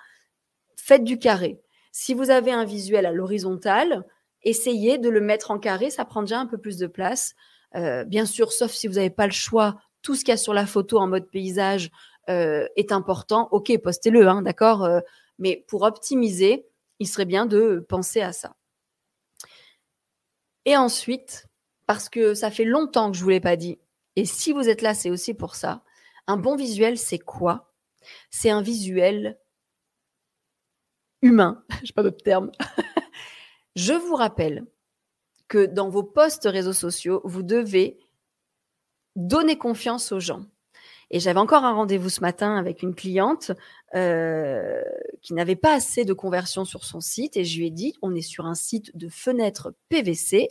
faites 0.76 1.04
du 1.04 1.18
carré. 1.18 1.61
Si 1.92 2.14
vous 2.14 2.30
avez 2.30 2.50
un 2.50 2.64
visuel 2.64 3.04
à 3.04 3.12
l'horizontale, 3.12 4.06
essayez 4.42 4.97
de 4.97 5.11
le 5.11 5.21
mettre 5.21 5.50
en 5.50 5.59
carré, 5.59 5.90
ça 5.90 6.06
prend 6.06 6.23
déjà 6.23 6.38
un 6.38 6.47
peu 6.47 6.56
plus 6.56 6.78
de 6.78 6.87
place. 6.87 7.35
Euh, 7.75 8.04
bien 8.04 8.25
sûr, 8.25 8.52
sauf 8.52 8.73
si 8.73 8.87
vous 8.87 8.95
n'avez 8.95 9.11
pas 9.11 9.26
le 9.26 9.33
choix, 9.33 9.76
tout 10.00 10.14
ce 10.14 10.21
qu'il 10.21 10.30
y 10.30 10.33
a 10.33 10.38
sur 10.38 10.54
la 10.54 10.66
photo 10.66 10.99
en 10.99 11.09
mode 11.09 11.28
paysage 11.28 11.90
euh, 12.30 12.66
est 12.76 12.90
important. 12.90 13.49
Ok, 13.50 13.76
postez-le, 13.83 14.26
hein, 14.28 14.40
d'accord 14.40 14.85
euh, 14.85 15.00
Mais 15.38 15.64
pour 15.68 15.83
optimiser, 15.83 16.66
il 17.00 17.06
serait 17.09 17.26
bien 17.26 17.45
de 17.45 17.85
penser 17.87 18.23
à 18.23 18.33
ça. 18.33 18.54
Et 20.64 20.76
ensuite, 20.76 21.47
parce 21.87 22.09
que 22.09 22.35
ça 22.35 22.50
fait 22.50 22.64
longtemps 22.64 23.11
que 23.11 23.16
je 23.16 23.23
ne 23.23 23.25
vous 23.25 23.31
l'ai 23.31 23.40
pas 23.40 23.57
dit. 23.57 23.78
Et 24.16 24.25
si 24.25 24.52
vous 24.52 24.69
êtes 24.69 24.83
là, 24.83 24.95
c'est 24.95 25.11
aussi 25.11 25.35
pour 25.35 25.55
ça. 25.55 25.83
Un 26.26 26.37
bon 26.37 26.57
visuel, 26.57 26.99
c'est 26.99 27.19
quoi? 27.19 27.73
C'est 28.30 28.50
un 28.50 28.63
visuel 28.63 29.39
humain. 31.23 31.65
Je 31.82 31.87
n'ai 31.87 31.93
pas 31.95 32.02
d'autre 32.02 32.23
terme. 32.23 32.50
je 33.76 33.93
vous 33.93 34.15
rappelle 34.15 34.65
que 35.49 35.67
dans 35.67 35.89
vos 35.89 36.02
posts 36.02 36.45
réseaux 36.50 36.73
sociaux, 36.73 37.21
vous 37.25 37.43
devez 37.43 37.99
donner 39.17 39.58
confiance 39.58 40.13
aux 40.13 40.21
gens. 40.21 40.47
Et 41.10 41.21
j'avais 41.21 41.38
encore 41.38 41.64
un 41.64 41.73
rendez-vous 41.73 42.08
ce 42.08 42.21
matin 42.21 42.56
avec 42.56 42.82
une 42.82 42.95
cliente 42.95 43.52
euh, 43.95 44.82
qui 45.23 45.34
n'avait 45.34 45.56
pas 45.56 45.75
assez 45.75 46.04
de 46.04 46.12
conversion 46.12 46.64
sur 46.64 46.84
son 46.84 47.00
site 47.00 47.36
et 47.36 47.45
je 47.45 47.58
lui 47.58 47.69
ai 47.69 47.71
dit, 47.71 47.95
on 48.02 48.14
est 48.14 48.23
sur 48.23 48.47
un 48.47 48.56
site 48.56 48.97
de 48.97 49.08
fenêtre 49.08 49.75
PVC. 49.88 50.49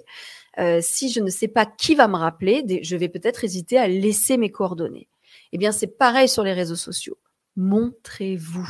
Euh, 0.58 0.80
si 0.82 1.10
je 1.10 1.20
ne 1.20 1.30
sais 1.30 1.50
pas 1.50 1.66
qui 1.66 1.96
va 1.96 2.08
me 2.08 2.16
rappeler, 2.16 2.82
je 2.84 2.96
vais 2.96 3.10
peut-être 3.10 3.44
hésiter 3.44 3.78
à 3.78 3.88
laisser 3.88 4.38
mes 4.38 4.50
coordonnées. 4.50 5.10
Eh 5.52 5.58
bien, 5.58 5.74
c'est 5.74 5.98
pareil 5.98 6.30
sur 6.30 6.44
les 6.44 6.54
réseaux 6.54 6.76
sociaux. 6.76 7.18
Montrez-vous. 7.58 8.70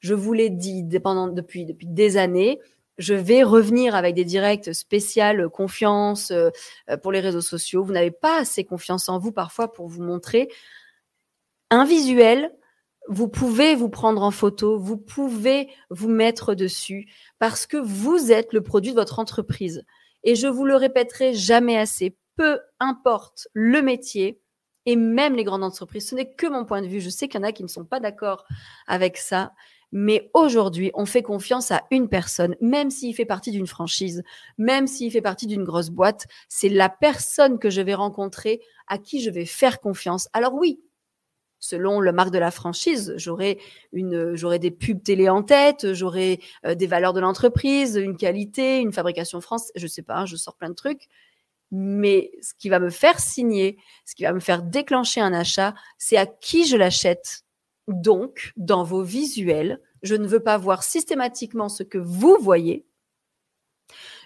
Je 0.00 0.14
vous 0.14 0.32
l'ai 0.32 0.50
dit 0.50 0.84
depuis 0.84 1.66
des 1.66 2.16
années, 2.16 2.60
je 2.98 3.14
vais 3.14 3.42
revenir 3.42 3.94
avec 3.94 4.14
des 4.14 4.24
directs 4.24 4.74
spéciales 4.74 5.48
confiance 5.48 6.30
euh, 6.30 6.50
pour 7.02 7.12
les 7.12 7.20
réseaux 7.20 7.40
sociaux. 7.40 7.84
Vous 7.84 7.92
n'avez 7.92 8.10
pas 8.10 8.40
assez 8.40 8.64
confiance 8.64 9.08
en 9.08 9.18
vous 9.18 9.32
parfois 9.32 9.72
pour 9.72 9.88
vous 9.88 10.02
montrer 10.02 10.48
un 11.70 11.84
visuel. 11.84 12.52
Vous 13.08 13.28
pouvez 13.28 13.76
vous 13.76 13.88
prendre 13.88 14.22
en 14.22 14.32
photo, 14.32 14.78
vous 14.78 14.96
pouvez 14.96 15.68
vous 15.90 16.08
mettre 16.08 16.54
dessus 16.54 17.08
parce 17.38 17.66
que 17.66 17.76
vous 17.76 18.32
êtes 18.32 18.52
le 18.52 18.62
produit 18.62 18.90
de 18.90 18.96
votre 18.96 19.20
entreprise. 19.20 19.84
Et 20.24 20.34
je 20.34 20.48
vous 20.48 20.64
le 20.64 20.74
répéterai 20.74 21.34
jamais 21.34 21.78
assez, 21.78 22.16
peu 22.36 22.58
importe 22.80 23.46
le 23.52 23.80
métier 23.80 24.40
et 24.86 24.96
même 24.96 25.34
les 25.34 25.44
grandes 25.44 25.64
entreprises, 25.64 26.08
ce 26.08 26.14
n'est 26.14 26.32
que 26.32 26.46
mon 26.46 26.64
point 26.64 26.82
de 26.82 26.86
vue. 26.86 27.00
Je 27.00 27.10
sais 27.10 27.28
qu'il 27.28 27.40
y 27.40 27.44
en 27.44 27.46
a 27.46 27.52
qui 27.52 27.62
ne 27.62 27.68
sont 27.68 27.84
pas 27.84 28.00
d'accord 28.00 28.44
avec 28.86 29.18
ça, 29.18 29.52
mais 29.92 30.30
aujourd'hui, 30.34 30.90
on 30.94 31.06
fait 31.06 31.22
confiance 31.22 31.70
à 31.70 31.84
une 31.90 32.08
personne, 32.08 32.56
même 32.60 32.90
s'il 32.90 33.14
fait 33.14 33.24
partie 33.24 33.50
d'une 33.50 33.66
franchise, 33.66 34.22
même 34.58 34.86
s'il 34.86 35.10
fait 35.12 35.20
partie 35.20 35.46
d'une 35.46 35.64
grosse 35.64 35.90
boîte, 35.90 36.26
c'est 36.48 36.68
la 36.68 36.88
personne 36.88 37.58
que 37.58 37.70
je 37.70 37.80
vais 37.80 37.94
rencontrer 37.94 38.60
à 38.88 38.98
qui 38.98 39.22
je 39.22 39.30
vais 39.30 39.46
faire 39.46 39.80
confiance. 39.80 40.28
Alors 40.32 40.54
oui, 40.54 40.80
selon 41.58 42.00
le 42.00 42.12
marque 42.12 42.30
de 42.30 42.38
la 42.38 42.50
franchise. 42.50 43.14
J'aurai 43.16 43.58
une, 43.92 44.34
j'aurai 44.34 44.58
des 44.58 44.70
pubs 44.70 45.02
télé 45.02 45.28
en 45.28 45.42
tête, 45.42 45.92
j'aurai 45.94 46.40
euh, 46.64 46.74
des 46.74 46.86
valeurs 46.86 47.12
de 47.12 47.20
l'entreprise, 47.20 47.96
une 47.96 48.16
qualité, 48.16 48.80
une 48.80 48.92
fabrication 48.92 49.40
France, 49.40 49.70
je 49.74 49.86
sais 49.86 50.02
pas, 50.02 50.26
je 50.26 50.36
sors 50.36 50.56
plein 50.56 50.68
de 50.68 50.74
trucs. 50.74 51.08
Mais 51.72 52.30
ce 52.42 52.54
qui 52.54 52.68
va 52.68 52.78
me 52.78 52.90
faire 52.90 53.18
signer, 53.18 53.78
ce 54.04 54.14
qui 54.14 54.22
va 54.22 54.32
me 54.32 54.40
faire 54.40 54.62
déclencher 54.62 55.20
un 55.20 55.32
achat, 55.32 55.74
c'est 55.98 56.16
à 56.16 56.26
qui 56.26 56.66
je 56.66 56.76
l'achète. 56.76 57.45
Donc, 57.88 58.52
dans 58.56 58.82
vos 58.82 59.02
visuels, 59.02 59.80
je 60.02 60.14
ne 60.14 60.26
veux 60.26 60.40
pas 60.40 60.58
voir 60.58 60.82
systématiquement 60.82 61.68
ce 61.68 61.82
que 61.82 61.98
vous 61.98 62.36
voyez. 62.40 62.86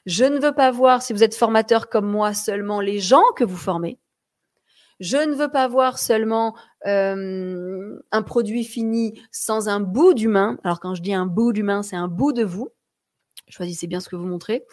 Je 0.07 0.25
ne 0.25 0.39
veux 0.39 0.55
pas 0.55 0.71
voir, 0.71 1.03
si 1.03 1.13
vous 1.13 1.23
êtes 1.23 1.35
formateur 1.35 1.89
comme 1.89 2.07
moi, 2.11 2.33
seulement 2.33 2.81
les 2.81 3.01
gens 3.01 3.23
que 3.37 3.45
vous 3.45 3.57
formez. 3.57 3.99
Je 4.99 5.17
ne 5.17 5.35
veux 5.35 5.51
pas 5.51 5.67
voir 5.67 5.99
seulement 5.99 6.55
euh, 6.87 7.99
un 8.11 8.23
produit 8.23 8.65
fini 8.65 9.21
sans 9.33 9.69
un 9.69 9.81
bout 9.81 10.13
d'humain. 10.13 10.59
Alors 10.63 10.79
quand 10.79 10.95
je 10.95 11.03
dis 11.03 11.15
un 11.15 11.27
bout 11.27 11.53
d'humain, 11.53 11.83
c'est 11.83 11.97
un 11.97 12.09
bout 12.09 12.33
de 12.33 12.45
vous. 12.45 12.69
Choisissez 13.49 13.87
bien 13.87 14.01
ce 14.01 14.09
que 14.09 14.17
vous 14.17 14.27
montrez. 14.27 14.65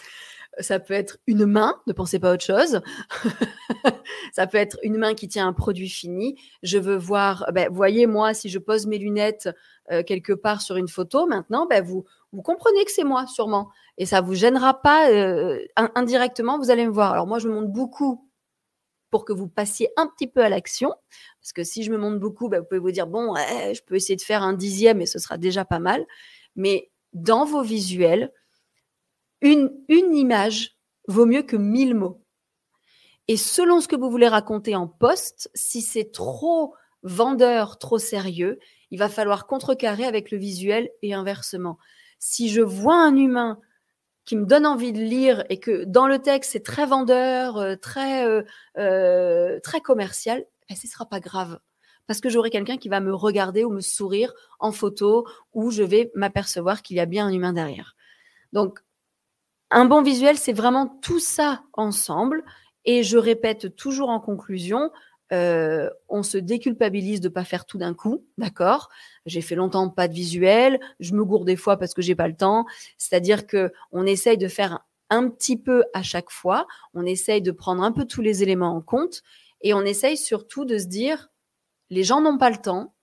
Ça 0.60 0.80
peut 0.80 0.93
être 0.93 1.17
une 1.28 1.46
main, 1.46 1.76
ne 1.88 1.93
pensez 1.93 2.20
pas 2.20 2.32
à 2.32 2.34
autre 2.34 2.43
chose. 2.43 2.82
ça 4.34 4.48
peut 4.48 4.58
être 4.58 4.78
une 4.84 4.98
main 4.98 5.13
qui 5.13 5.28
tient 5.28 5.48
un 5.48 5.54
produit 5.54 5.89
fini. 5.89 6.39
Je 6.63 6.78
veux 6.78 6.96
voir, 6.96 7.46
ben, 7.54 7.70
voyez 7.72 8.08
moi, 8.08 8.34
si 8.34 8.50
je 8.50 8.60
pose 8.60 8.88
mes 8.88 8.98
lunettes 8.98 9.50
euh, 9.91 10.04
quelque 10.04 10.34
part 10.34 10.62
sur 10.62 10.78
une 10.78 10.88
photo, 10.88 11.28
maintenant, 11.28 11.67
ben, 11.67 11.84
vous, 11.84 12.06
comprenez 12.43 12.86
que 12.86 12.91
c'est 12.91 13.04
moi, 13.04 13.26
sûrement. 13.28 13.70
Et 13.98 14.06
ça 14.06 14.22
vous 14.22 14.34
gênera 14.34 14.82
pas 14.82 15.10
euh, 15.10 15.60
indirectement, 15.96 16.58
vous 16.58 16.72
allez 16.72 16.86
me 16.86 16.91
voir. 16.91 17.13
Alors 17.13 17.28
moi, 17.28 17.39
je 17.39 17.48
me 17.48 17.54
montre 17.54 17.72
beaucoup 17.72 18.28
pour 19.10 19.26
que 19.26 19.34
vous 19.34 19.48
passiez 19.48 19.89
un 19.96 20.08
petit 20.08 20.28
peu 20.28 20.43
à 20.43 20.50
l'action. 20.50 20.93
Parce 21.41 21.54
que 21.54 21.63
si 21.63 21.84
je 21.84 21.91
me 21.91 21.98
montre 21.98 22.20
beaucoup, 22.20 22.50
bah, 22.50 22.60
vous 22.60 22.65
pouvez 22.65 22.80
vous 22.80 22.91
dire, 22.91 23.08
bon, 23.08 23.36
je 23.36 23.82
peux 23.86 23.96
essayer 23.96 24.15
de 24.15 24.22
faire 24.22 24.43
un 24.43 24.54
dixième 24.54 25.02
et 25.02 25.06
ce 25.06 25.20
sera 25.20 25.38
déjà 25.38 25.65
pas 25.65 25.80
mal. 25.80 26.06
Mais 26.56 26.89
dans 27.13 27.46
vos 27.46 27.62
visuels, 27.62 28.32
une, 29.41 29.71
image 29.89 30.78
vaut 31.08 31.26
mieux 31.26 31.43
que 31.43 31.56
mille 31.58 31.95
mots. 31.95 32.23
Et 33.28 33.38
selon 33.38 33.82
ce 33.82 33.88
que 33.88 33.95
vous 33.95 34.10
voulez 34.10 34.28
raconter 34.28 34.76
en 34.76 34.88
poste, 34.88 35.50
si 35.54 35.82
c'est 35.82 36.12
trop 36.12 36.73
vendeur, 37.04 37.78
trop 37.78 38.00
sérieux, 38.00 38.60
il 38.91 39.00
va 39.00 39.10
falloir 39.10 39.47
contrecarrer 39.47 40.06
avec 40.06 40.32
le 40.32 40.38
visuel 40.38 40.89
et 41.02 41.13
inversement. 41.13 41.78
Si 42.19 42.50
je 42.50 42.62
vois 42.62 42.95
un 42.95 43.15
humain 43.15 43.60
qui 44.26 44.36
me 44.36 44.45
donne 44.45 44.65
envie 44.65 44.93
de 44.93 45.00
lire 45.00 45.43
et 45.50 45.60
que 45.60 45.84
dans 45.86 46.08
le 46.08 46.19
texte 46.19 46.52
c'est 46.54 46.63
très 46.63 46.86
vendeur, 46.86 47.58
euh, 47.58 47.76
très 47.76 48.26
euh, 48.26 48.43
euh, 48.78 49.60
très 49.62 49.82
commercial, 49.82 50.45
ben, 50.69 50.76
ce 50.76 50.88
ne 50.88 50.91
sera 50.91 51.06
pas 51.06 51.19
grave 51.19 51.60
parce 52.08 52.21
que 52.21 52.30
j'aurai 52.30 52.50
quelqu'un 52.50 52.78
qui 52.78 52.89
va 52.89 53.02
me 53.02 53.13
regarder 53.13 53.63
ou 53.65 53.69
me 53.69 53.82
sourire 53.82 54.34
en 54.60 54.71
photo 54.71 55.28
où 55.54 55.71
je 55.71 55.84
vais 55.84 56.10
m'apercevoir 56.15 56.82
qu'il 56.82 56.95
y 56.97 57.00
a 57.02 57.06
bien 57.06 57.28
un 57.28 57.32
humain 57.32 57.54
derrière. 57.54 57.95
Donc 58.54 58.80
Un 59.69 59.86
bon 59.86 60.01
visuel, 60.01 60.38
c'est 60.38 60.53
vraiment 60.53 60.88
tout 61.01 61.19
ça 61.19 61.63
ensemble. 61.73 62.43
Et 62.86 63.03
je 63.03 63.17
répète 63.17 63.75
toujours 63.75 64.10
en 64.10 64.21
conclusion, 64.21 64.91
euh, 65.34 65.89
on 66.08 66.23
se 66.23 66.38
déculpabilise 66.38 67.19
de 67.19 67.27
pas 67.27 67.43
faire 67.43 67.65
tout 67.65 67.77
d'un 67.77 67.93
coup, 67.93 68.25
d'accord? 68.38 68.89
J'ai 69.25 69.41
fait 69.41 69.56
longtemps 69.56 69.89
pas 69.89 70.08
de 70.08 70.13
visuel, 70.13 70.80
je 71.01 71.13
me 71.13 71.25
gourde 71.25 71.47
des 71.47 71.58
fois 71.58 71.77
parce 71.77 71.93
que 71.93 72.01
j'ai 72.01 72.15
pas 72.15 72.30
le 72.30 72.36
temps. 72.36 72.65
C'est-à-dire 72.97 73.45
que 73.45 73.73
on 73.91 74.06
essaye 74.06 74.38
de 74.38 74.47
faire 74.47 74.86
un 75.10 75.30
petit 75.30 75.58
peu 75.58 75.84
à 75.93 76.01
chaque 76.01 76.30
fois, 76.30 76.65
on 76.93 77.06
essaye 77.06 77.41
de 77.41 77.51
prendre 77.51 77.84
un 77.84 77.91
peu 77.91 78.06
tous 78.06 78.21
les 78.21 78.43
éléments 78.43 78.75
en 78.75 78.82
compte 78.82 79.21
et 79.62 79.73
on 79.73 79.82
essaye 79.82 80.17
surtout 80.17 80.65
de 80.65 80.77
se 80.77 80.86
dire 80.86 81.30
les 81.89 82.03
gens 82.03 82.21
n'ont 82.21 82.38
pas 82.38 82.49
le 82.49 82.58
temps, 82.58 82.93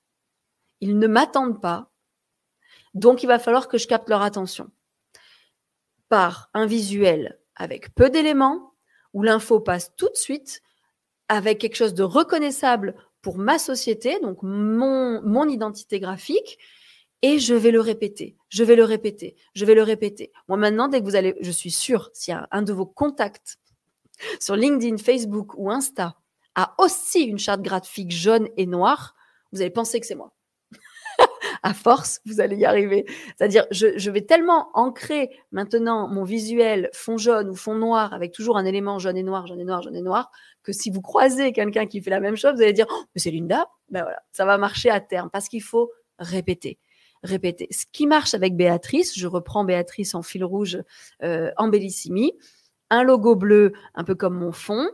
ils 0.80 0.98
ne 0.98 1.06
m'attendent 1.06 1.60
pas, 1.60 1.90
donc 2.94 3.22
il 3.22 3.26
va 3.26 3.38
falloir 3.38 3.68
que 3.68 3.78
je 3.78 3.86
capte 3.86 4.08
leur 4.08 4.22
attention 4.22 4.70
par 6.08 6.50
un 6.54 6.66
visuel 6.66 7.38
avec 7.56 7.94
peu 7.94 8.10
d'éléments 8.10 8.74
où 9.12 9.22
l'info 9.22 9.60
passe 9.60 9.94
tout 9.96 10.08
de 10.08 10.16
suite 10.16 10.60
avec 11.28 11.58
quelque 11.58 11.76
chose 11.76 11.94
de 11.94 12.02
reconnaissable 12.02 12.94
pour 13.22 13.38
ma 13.38 13.58
société, 13.58 14.20
donc 14.20 14.38
mon, 14.42 15.22
mon 15.22 15.48
identité 15.48 15.98
graphique, 15.98 16.58
et 17.22 17.38
je 17.38 17.54
vais 17.54 17.70
le 17.70 17.80
répéter, 17.80 18.36
je 18.50 18.64
vais 18.64 18.76
le 18.76 18.84
répéter, 18.84 19.34
je 19.54 19.64
vais 19.64 19.74
le 19.74 19.82
répéter. 19.82 20.30
Moi 20.46 20.58
maintenant, 20.58 20.88
dès 20.88 21.00
que 21.00 21.04
vous 21.06 21.16
allez, 21.16 21.34
je 21.40 21.50
suis 21.50 21.70
sûre, 21.70 22.10
a 22.28 22.46
un 22.50 22.60
de 22.60 22.72
vos 22.74 22.84
contacts 22.84 23.58
sur 24.40 24.56
LinkedIn, 24.56 24.98
Facebook 24.98 25.54
ou 25.56 25.70
Insta 25.70 26.16
a 26.54 26.74
aussi 26.78 27.22
une 27.22 27.38
charte 27.38 27.62
graphique 27.62 28.10
jaune 28.10 28.48
et 28.56 28.66
noire, 28.66 29.14
vous 29.52 29.60
allez 29.60 29.70
penser 29.70 30.00
que 30.00 30.06
c'est 30.06 30.14
moi 30.14 30.34
à 31.64 31.72
force, 31.72 32.20
vous 32.26 32.40
allez 32.40 32.56
y 32.56 32.66
arriver. 32.66 33.06
C'est-à-dire, 33.36 33.66
je, 33.70 34.10
vais 34.10 34.20
tellement 34.20 34.68
ancrer 34.74 35.30
maintenant 35.50 36.06
mon 36.06 36.22
visuel 36.22 36.90
fond 36.92 37.16
jaune 37.16 37.48
ou 37.48 37.56
fond 37.56 37.74
noir 37.74 38.12
avec 38.12 38.32
toujours 38.32 38.58
un 38.58 38.66
élément 38.66 38.98
jaune 38.98 39.16
et 39.16 39.22
noir, 39.22 39.46
jaune 39.46 39.60
et 39.60 39.64
noir, 39.64 39.80
jaune 39.80 39.96
et 39.96 40.02
noir, 40.02 40.30
que 40.62 40.72
si 40.72 40.90
vous 40.90 41.00
croisez 41.00 41.52
quelqu'un 41.52 41.86
qui 41.86 42.02
fait 42.02 42.10
la 42.10 42.20
même 42.20 42.36
chose, 42.36 42.52
vous 42.54 42.62
allez 42.62 42.74
dire, 42.74 42.86
oh, 42.90 43.04
mais 43.14 43.20
c'est 43.20 43.30
Linda. 43.30 43.66
Ben 43.88 44.02
voilà, 44.02 44.22
ça 44.30 44.44
va 44.44 44.58
marcher 44.58 44.90
à 44.90 45.00
terme 45.00 45.30
parce 45.32 45.48
qu'il 45.48 45.62
faut 45.62 45.90
répéter. 46.18 46.78
Répéter. 47.22 47.66
Ce 47.70 47.86
qui 47.90 48.06
marche 48.06 48.34
avec 48.34 48.54
Béatrice, 48.54 49.18
je 49.18 49.26
reprends 49.26 49.64
Béatrice 49.64 50.14
en 50.14 50.20
fil 50.20 50.44
rouge 50.44 50.82
euh, 51.22 51.50
en 51.56 51.68
Bellissimi, 51.68 52.34
un 52.90 53.02
logo 53.02 53.36
bleu 53.36 53.72
un 53.94 54.04
peu 54.04 54.14
comme 54.14 54.34
mon 54.34 54.52
fond, 54.52 54.86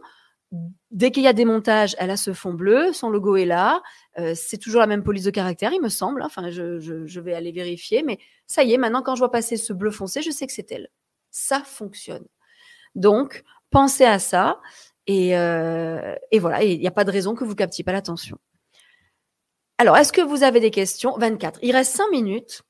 Dès 0.90 1.12
qu'il 1.12 1.22
y 1.22 1.28
a 1.28 1.32
des 1.32 1.44
montages, 1.44 1.94
elle 1.98 2.10
a 2.10 2.16
ce 2.16 2.32
fond 2.32 2.52
bleu, 2.52 2.92
son 2.92 3.08
logo 3.08 3.36
est 3.36 3.44
là. 3.44 3.82
Euh, 4.18 4.34
c'est 4.34 4.58
toujours 4.58 4.80
la 4.80 4.88
même 4.88 5.04
police 5.04 5.22
de 5.22 5.30
caractère, 5.30 5.72
il 5.72 5.80
me 5.80 5.88
semble. 5.88 6.22
Enfin, 6.22 6.50
je, 6.50 7.20
vais 7.20 7.34
aller 7.34 7.52
vérifier, 7.52 8.02
mais 8.02 8.18
ça 8.48 8.64
y 8.64 8.72
est, 8.72 8.78
maintenant, 8.78 9.02
quand 9.02 9.14
je 9.14 9.20
vois 9.20 9.30
passer 9.30 9.56
ce 9.56 9.72
bleu 9.72 9.92
foncé, 9.92 10.22
je 10.22 10.30
sais 10.30 10.46
que 10.48 10.52
c'est 10.52 10.70
elle. 10.72 10.88
Ça 11.30 11.60
fonctionne. 11.60 12.26
Donc, 12.96 13.44
pensez 13.70 14.04
à 14.04 14.18
ça. 14.18 14.60
Et, 15.06 15.36
euh, 15.36 16.16
voilà, 16.40 16.64
il 16.64 16.80
n'y 16.80 16.86
a 16.88 16.92
pas 16.92 17.04
de 17.04 17.12
raison 17.12 17.36
que 17.36 17.44
vous 17.44 17.54
captiez 17.54 17.84
pas 17.84 17.92
l'attention. 17.92 18.36
Alors, 19.78 19.96
est-ce 19.96 20.12
que 20.12 20.20
vous 20.20 20.42
avez 20.42 20.58
des 20.58 20.72
questions? 20.72 21.16
24. 21.16 21.60
Il 21.62 21.72
reste 21.76 21.94
5 21.94 22.10
minutes. 22.10 22.62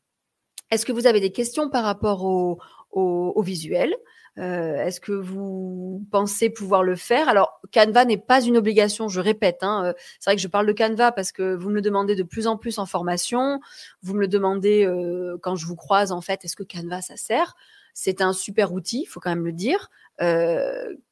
Est-ce 0.70 0.84
que 0.84 0.92
vous 0.92 1.06
avez 1.06 1.20
des 1.20 1.32
questions 1.32 1.70
par 1.70 1.84
rapport 1.84 2.24
au 2.24 3.42
visuel? 3.42 3.96
Euh, 4.38 4.84
est-ce 4.84 5.00
que 5.00 5.12
vous 5.12 6.06
pensez 6.10 6.50
pouvoir 6.50 6.82
le 6.82 6.96
faire? 6.96 7.28
Alors, 7.28 7.60
Canva 7.72 8.04
n'est 8.04 8.16
pas 8.16 8.40
une 8.40 8.56
obligation, 8.56 9.08
je 9.08 9.20
répète. 9.20 9.58
Hein, 9.62 9.84
euh, 9.86 9.92
c'est 10.18 10.30
vrai 10.30 10.36
que 10.36 10.42
je 10.42 10.48
parle 10.48 10.66
de 10.66 10.72
Canva 10.72 11.12
parce 11.12 11.32
que 11.32 11.54
vous 11.54 11.68
me 11.68 11.74
le 11.74 11.82
demandez 11.82 12.14
de 12.14 12.22
plus 12.22 12.46
en 12.46 12.56
plus 12.56 12.78
en 12.78 12.86
formation. 12.86 13.60
Vous 14.02 14.14
me 14.14 14.20
le 14.20 14.28
demandez 14.28 14.84
euh, 14.86 15.36
quand 15.42 15.56
je 15.56 15.66
vous 15.66 15.76
croise, 15.76 16.12
en 16.12 16.20
fait, 16.20 16.44
est-ce 16.44 16.56
que 16.56 16.62
Canva, 16.62 17.02
ça 17.02 17.16
sert? 17.16 17.56
C'est 17.94 18.20
un 18.20 18.32
super 18.32 18.72
outil, 18.72 19.02
il 19.02 19.06
faut 19.06 19.20
quand 19.20 19.30
même 19.30 19.44
le 19.44 19.52
dire. 19.52 19.90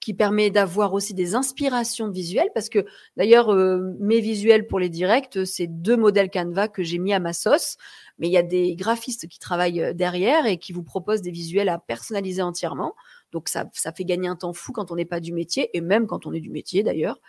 qui 0.01 0.13
permet 0.13 0.51
d'avoir 0.51 0.93
aussi 0.93 1.15
des 1.15 1.35
inspirations 1.35 2.11
visuelles 2.11 2.51
parce 2.53 2.69
que 2.69 2.85
d'ailleurs 3.17 3.55
mes 4.01 4.21
visuels 4.21 4.67
pour 4.67 4.79
les 4.79 4.91
directs 4.91 5.47
c'est 5.47 5.67
deux 5.67 5.97
modèles 5.97 6.29
Canva 6.29 6.69
que 6.69 6.83
j'ai 6.83 6.99
mis 6.99 7.15
à 7.15 7.19
ma 7.19 7.33
sauce 7.33 7.79
mais 8.19 8.29
il 8.29 8.33
y 8.33 8.37
a 8.37 8.43
des 8.43 8.77
graphistes 8.77 9.27
qui 9.27 9.39
travaillent 9.39 9.95
derrière 9.95 10.45
et 10.45 10.59
qui 10.59 10.75
vous 10.75 10.83
proposent 10.83 11.23
des 11.23 11.31
visuels 11.31 11.71
à 11.71 11.79
personnaliser 11.79 12.43
entièrement 12.43 12.93
donc 13.33 13.49
ça, 13.49 13.69
ça 13.73 13.93
fait 13.93 14.05
gagner 14.05 14.29
un 14.29 14.37
temps 14.37 14.53
fou 14.53 14.73
quand 14.73 14.91
on 14.91 14.97
n'est 14.97 15.05
pas 15.05 15.21
du 15.21 15.33
métier, 15.33 15.77
et 15.77 15.81
même 15.81 16.07
quand 16.07 16.27
on 16.27 16.33
est 16.33 16.41
du 16.41 16.51
métier 16.51 16.83
d'ailleurs. 16.83 17.21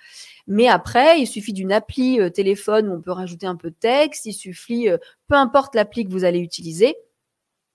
Mais 0.48 0.68
après, 0.68 1.20
il 1.20 1.28
suffit 1.28 1.54
d'une 1.54 1.72
appli 1.72 2.20
euh, 2.20 2.30
téléphone 2.30 2.88
où 2.90 2.94
on 2.94 3.02
peut 3.02 3.12
rajouter 3.12 3.48
un 3.48 3.56
peu 3.56 3.70
de 3.70 3.76
texte, 3.76 4.26
il 4.26 4.34
suffit, 4.34 4.90
euh, 4.90 4.98
peu 5.28 5.36
importe 5.36 5.76
l'appli 5.76 6.06
que 6.06 6.12
vous 6.12 6.24
allez 6.24 6.40
utiliser, 6.40 6.96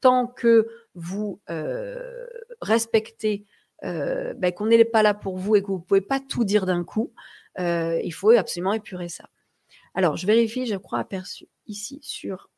tant 0.05 0.27
que 0.27 0.69
vous 0.95 1.41
euh, 1.49 2.27
respectez 2.61 3.47
ben, 3.83 4.51
qu'on 4.53 4.67
n'est 4.67 4.85
pas 4.85 5.03
là 5.03 5.13
pour 5.13 5.37
vous 5.37 5.57
et 5.57 5.63
que 5.63 5.67
vous 5.67 5.79
ne 5.79 5.83
pouvez 5.83 6.01
pas 6.01 6.19
tout 6.19 6.45
dire 6.45 6.65
d'un 6.65 6.85
coup, 6.85 7.13
il 7.59 8.13
faut 8.13 8.31
absolument 8.31 8.73
épurer 8.73 9.11
ça. 9.11 9.29
Alors, 9.93 10.17
je 10.17 10.27
vérifie, 10.27 10.67
je 10.67 10.77
crois 10.77 10.99
aperçu 11.01 11.49
ici 11.67 11.99
sur 12.03 12.49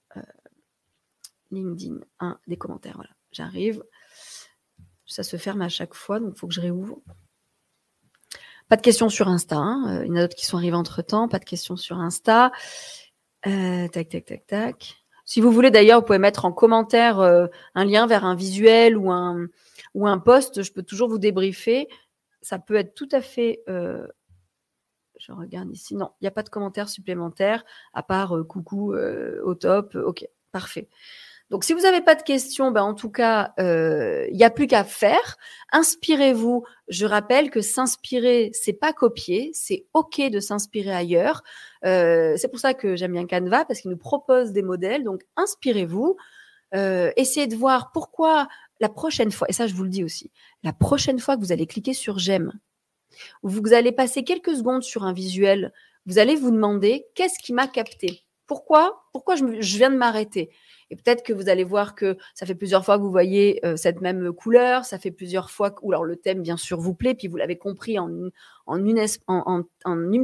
LinkedIn 1.51 1.99
un 2.21 2.39
des 2.47 2.57
commentaires. 2.57 2.95
Voilà, 2.95 3.11
j'arrive. 3.33 3.83
Ça 5.07 5.25
se 5.25 5.37
ferme 5.37 5.63
à 5.63 5.69
chaque 5.69 5.95
fois, 5.95 6.21
donc 6.21 6.35
il 6.37 6.39
faut 6.39 6.47
que 6.47 6.55
je 6.55 6.61
réouvre. 6.61 7.01
Pas 8.69 8.77
de 8.77 8.83
questions 8.83 9.09
sur 9.09 9.29
Insta. 9.29 9.57
Hein. 9.57 10.01
Euh, 10.01 10.05
il 10.05 10.09
y 10.09 10.13
en 10.13 10.17
a 10.17 10.23
d'autres 10.23 10.37
qui 10.37 10.47
sont 10.47 10.57
arrivés 10.57 10.77
entre-temps. 10.77 11.29
Pas 11.29 11.39
de 11.39 11.45
questions 11.45 11.77
sur 11.77 11.99
Insta. 11.99 12.51
Euh, 13.47 13.87
tac, 13.89 14.09
tac, 14.09 14.25
tac, 14.25 14.47
tac. 14.47 15.06
Si 15.27 15.43
vous 15.43 15.53
voulez 15.53 15.71
d'ailleurs, 15.71 16.01
vous 16.01 16.07
pouvez 16.07 16.19
mettre 16.19 16.47
en 16.47 16.53
commentaire 16.53 17.21
euh, 17.21 17.49
un 17.75 17.85
lien 17.85 18.07
vers 18.07 18.25
un 18.25 18.35
visuel 18.35 18.97
ou 18.97 19.11
un, 19.11 19.47
ou 19.93 20.07
un 20.07 20.19
post. 20.19 20.63
Je 20.63 20.73
peux 20.73 20.83
toujours 20.83 21.11
vous 21.11 21.19
débriefer. 21.19 21.89
Ça 22.41 22.59
peut 22.59 22.77
être 22.77 22.95
tout 22.95 23.09
à 23.13 23.21
fait... 23.21 23.63
je 23.67 25.33
regarde 25.33 25.71
ici. 25.71 25.95
Non, 25.95 26.13
il 26.21 26.25
n'y 26.25 26.29
a 26.29 26.31
pas 26.31 26.43
de 26.43 26.49
commentaire 26.49 26.89
supplémentaire 26.89 27.65
à 27.93 28.03
part 28.03 28.35
coucou 28.49 28.95
au 28.95 29.55
top. 29.55 29.97
Ok, 29.97 30.27
parfait. 30.53 30.89
Donc, 31.51 31.63
si 31.63 31.73
vous 31.73 31.83
n'avez 31.83 32.01
pas 32.01 32.17
de 32.17 32.23
questions, 32.23 32.73
ben, 32.73 32.83
en 32.83 32.95
tout 32.95 33.11
cas, 33.11 33.53
euh, 33.61 34.27
il 34.31 34.37
n'y 34.37 34.45
a 34.45 34.51
plus 34.51 34.67
qu'à 34.67 34.83
faire. 34.83 35.37
Inspirez-vous. 35.73 36.65
Je 36.89 37.07
rappelle 37.07 37.51
que 37.51 37.61
s'inspirer, 37.61 38.51
c'est 38.53 38.73
pas 38.73 38.93
copier, 38.93 39.51
c'est 39.55 39.87
ok 39.95 40.23
de 40.31 40.41
s'inspirer 40.41 40.93
ailleurs. 40.93 41.45
Euh, 41.85 42.37
c'est 42.37 42.49
pour 42.49 42.59
ça 42.59 42.75
que 42.75 42.97
j'aime 42.97 43.13
bien 43.13 43.27
Canva 43.27 43.65
parce 43.65 43.81
qu'il 43.81 43.91
nous 43.93 43.97
propose 43.97 44.53
des 44.53 44.63
modèles. 44.63 45.05
Donc, 45.05 45.23
inspirez-vous. 45.37 46.17
Euh, 46.75 47.13
essayez 47.17 47.47
de 47.47 47.55
voir 47.55 47.93
pourquoi 47.93 48.49
la 48.81 48.89
prochaine 48.89 49.31
fois, 49.31 49.49
et 49.49 49.53
ça 49.53 49.69
je 49.69 49.75
vous 49.75 49.85
le 49.85 49.89
dis 49.89 50.05
aussi, 50.05 50.31
la 50.65 50.73
prochaine 50.73 51.19
fois 51.21 51.37
que 51.37 51.41
vous 51.41 51.53
allez 51.53 51.67
cliquer 51.67 51.95
sur 51.95 52.19
j'aime, 52.19 52.53
ou 53.43 53.49
vous 53.49 53.73
allez 53.73 53.93
passer 53.93 54.25
quelques 54.25 54.55
secondes 54.57 54.83
sur 54.83 55.05
un 55.05 55.13
visuel, 55.13 55.73
vous 56.07 56.19
allez 56.19 56.35
vous 56.35 56.51
demander 56.51 57.07
qu'est-ce 57.15 57.39
qui 57.39 57.53
m'a 57.53 57.69
capté? 57.69 58.25
Pourquoi? 58.47 59.05
Pourquoi 59.13 59.37
je 59.37 59.77
viens 59.77 59.91
de 59.91 59.97
m'arrêter? 59.97 60.51
Et 60.91 60.97
peut-être 60.97 61.25
que 61.25 61.33
vous 61.33 61.49
allez 61.49 61.65
voir 61.65 61.95
que 61.95 62.17
ça 62.35 62.47
fait 62.47 62.55
plusieurs 62.55 62.85
fois 62.85 62.97
que 62.97 63.03
vous 63.03 63.11
voyez 63.11 63.65
euh, 63.65 63.77
cette 63.77 64.01
même 64.01 64.33
couleur, 64.33 64.85
ça 64.85 64.99
fait 64.99 65.11
plusieurs 65.11 65.51
fois 65.51 65.71
que, 65.71 65.81
ou 65.83 65.93
alors 65.93 66.05
le 66.05 66.17
thème 66.17 66.43
bien 66.43 66.57
sûr 66.57 66.79
vous 66.79 66.95
plaît, 66.95 67.15
puis 67.15 67.29
vous 67.29 67.37
l'avez 67.37 67.59
compris 67.59 67.99
en, 67.99 68.09
une, 68.09 68.33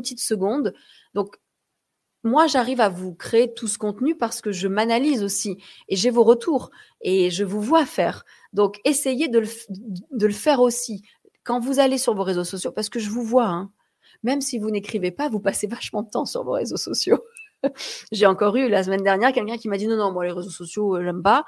petite 0.00 0.20
seconde. 0.20 0.74
Donc 1.14 1.36
moi, 2.24 2.46
j'arrive 2.46 2.80
à 2.80 2.88
vous 2.88 3.14
créer 3.14 3.52
tout 3.52 3.66
ce 3.66 3.78
contenu 3.78 4.16
parce 4.16 4.40
que 4.40 4.52
je 4.52 4.68
m'analyse 4.68 5.24
aussi 5.24 5.58
et 5.88 5.96
j'ai 5.96 6.10
vos 6.10 6.22
retours 6.22 6.70
et 7.00 7.30
je 7.30 7.42
vous 7.42 7.60
vois 7.60 7.84
faire. 7.84 8.24
Donc, 8.52 8.80
essayez 8.84 9.26
de 9.26 9.40
le, 9.40 9.48
de 10.12 10.26
le, 10.26 10.32
faire 10.32 10.60
aussi 10.60 11.02
quand 11.42 11.58
vous 11.58 11.80
allez 11.80 11.98
sur 11.98 12.14
vos 12.14 12.22
réseaux 12.22 12.44
sociaux 12.44 12.70
parce 12.70 12.88
que 12.88 13.00
je 13.00 13.10
vous 13.10 13.24
vois. 13.24 13.46
Hein, 13.46 13.72
même 14.22 14.40
si 14.40 14.60
vous 14.60 14.70
n'écrivez 14.70 15.10
pas, 15.10 15.28
vous 15.28 15.40
passez 15.40 15.66
vachement 15.66 16.02
de 16.02 16.10
temps 16.10 16.26
sur 16.26 16.44
vos 16.44 16.52
réseaux 16.52 16.76
sociaux. 16.76 17.24
J'ai 18.12 18.26
encore 18.26 18.56
eu 18.56 18.68
la 18.68 18.82
semaine 18.82 19.02
dernière 19.02 19.32
quelqu'un 19.32 19.56
qui 19.56 19.68
m'a 19.68 19.76
dit 19.76 19.86
non, 19.86 19.96
non, 19.96 20.12
moi 20.12 20.24
les 20.24 20.32
réseaux 20.32 20.50
sociaux, 20.50 20.96
euh, 20.96 21.04
j'aime 21.04 21.22
pas, 21.22 21.44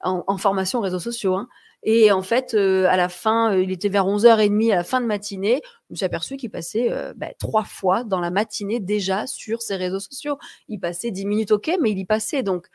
en, 0.00 0.36
formation 0.36 0.80
réseaux 0.80 0.98
sociaux. 0.98 1.34
Hein. 1.34 1.48
Et 1.82 2.12
en 2.12 2.22
fait, 2.22 2.54
euh, 2.54 2.86
à 2.88 2.96
la 2.96 3.08
fin, 3.08 3.52
euh, 3.52 3.62
il 3.62 3.70
était 3.70 3.88
vers 3.88 4.06
11h30 4.06 4.72
à 4.72 4.76
la 4.76 4.84
fin 4.84 5.00
de 5.00 5.06
matinée, 5.06 5.60
je 5.88 5.94
me 5.94 5.96
suis 5.96 6.04
aperçu 6.04 6.36
qu'il 6.36 6.50
passait 6.50 6.90
bah, 7.16 7.28
trois 7.38 7.64
fois 7.64 8.04
dans 8.04 8.20
la 8.20 8.30
matinée 8.30 8.80
déjà 8.80 9.26
sur 9.26 9.62
ses 9.62 9.76
réseaux 9.76 10.00
sociaux. 10.00 10.38
Il 10.68 10.80
passait 10.80 11.10
10 11.10 11.26
minutes, 11.26 11.52
ok, 11.52 11.72
mais 11.80 11.90
il 11.90 11.98
y 11.98 12.04
passait. 12.04 12.42
Donc, 12.42 12.68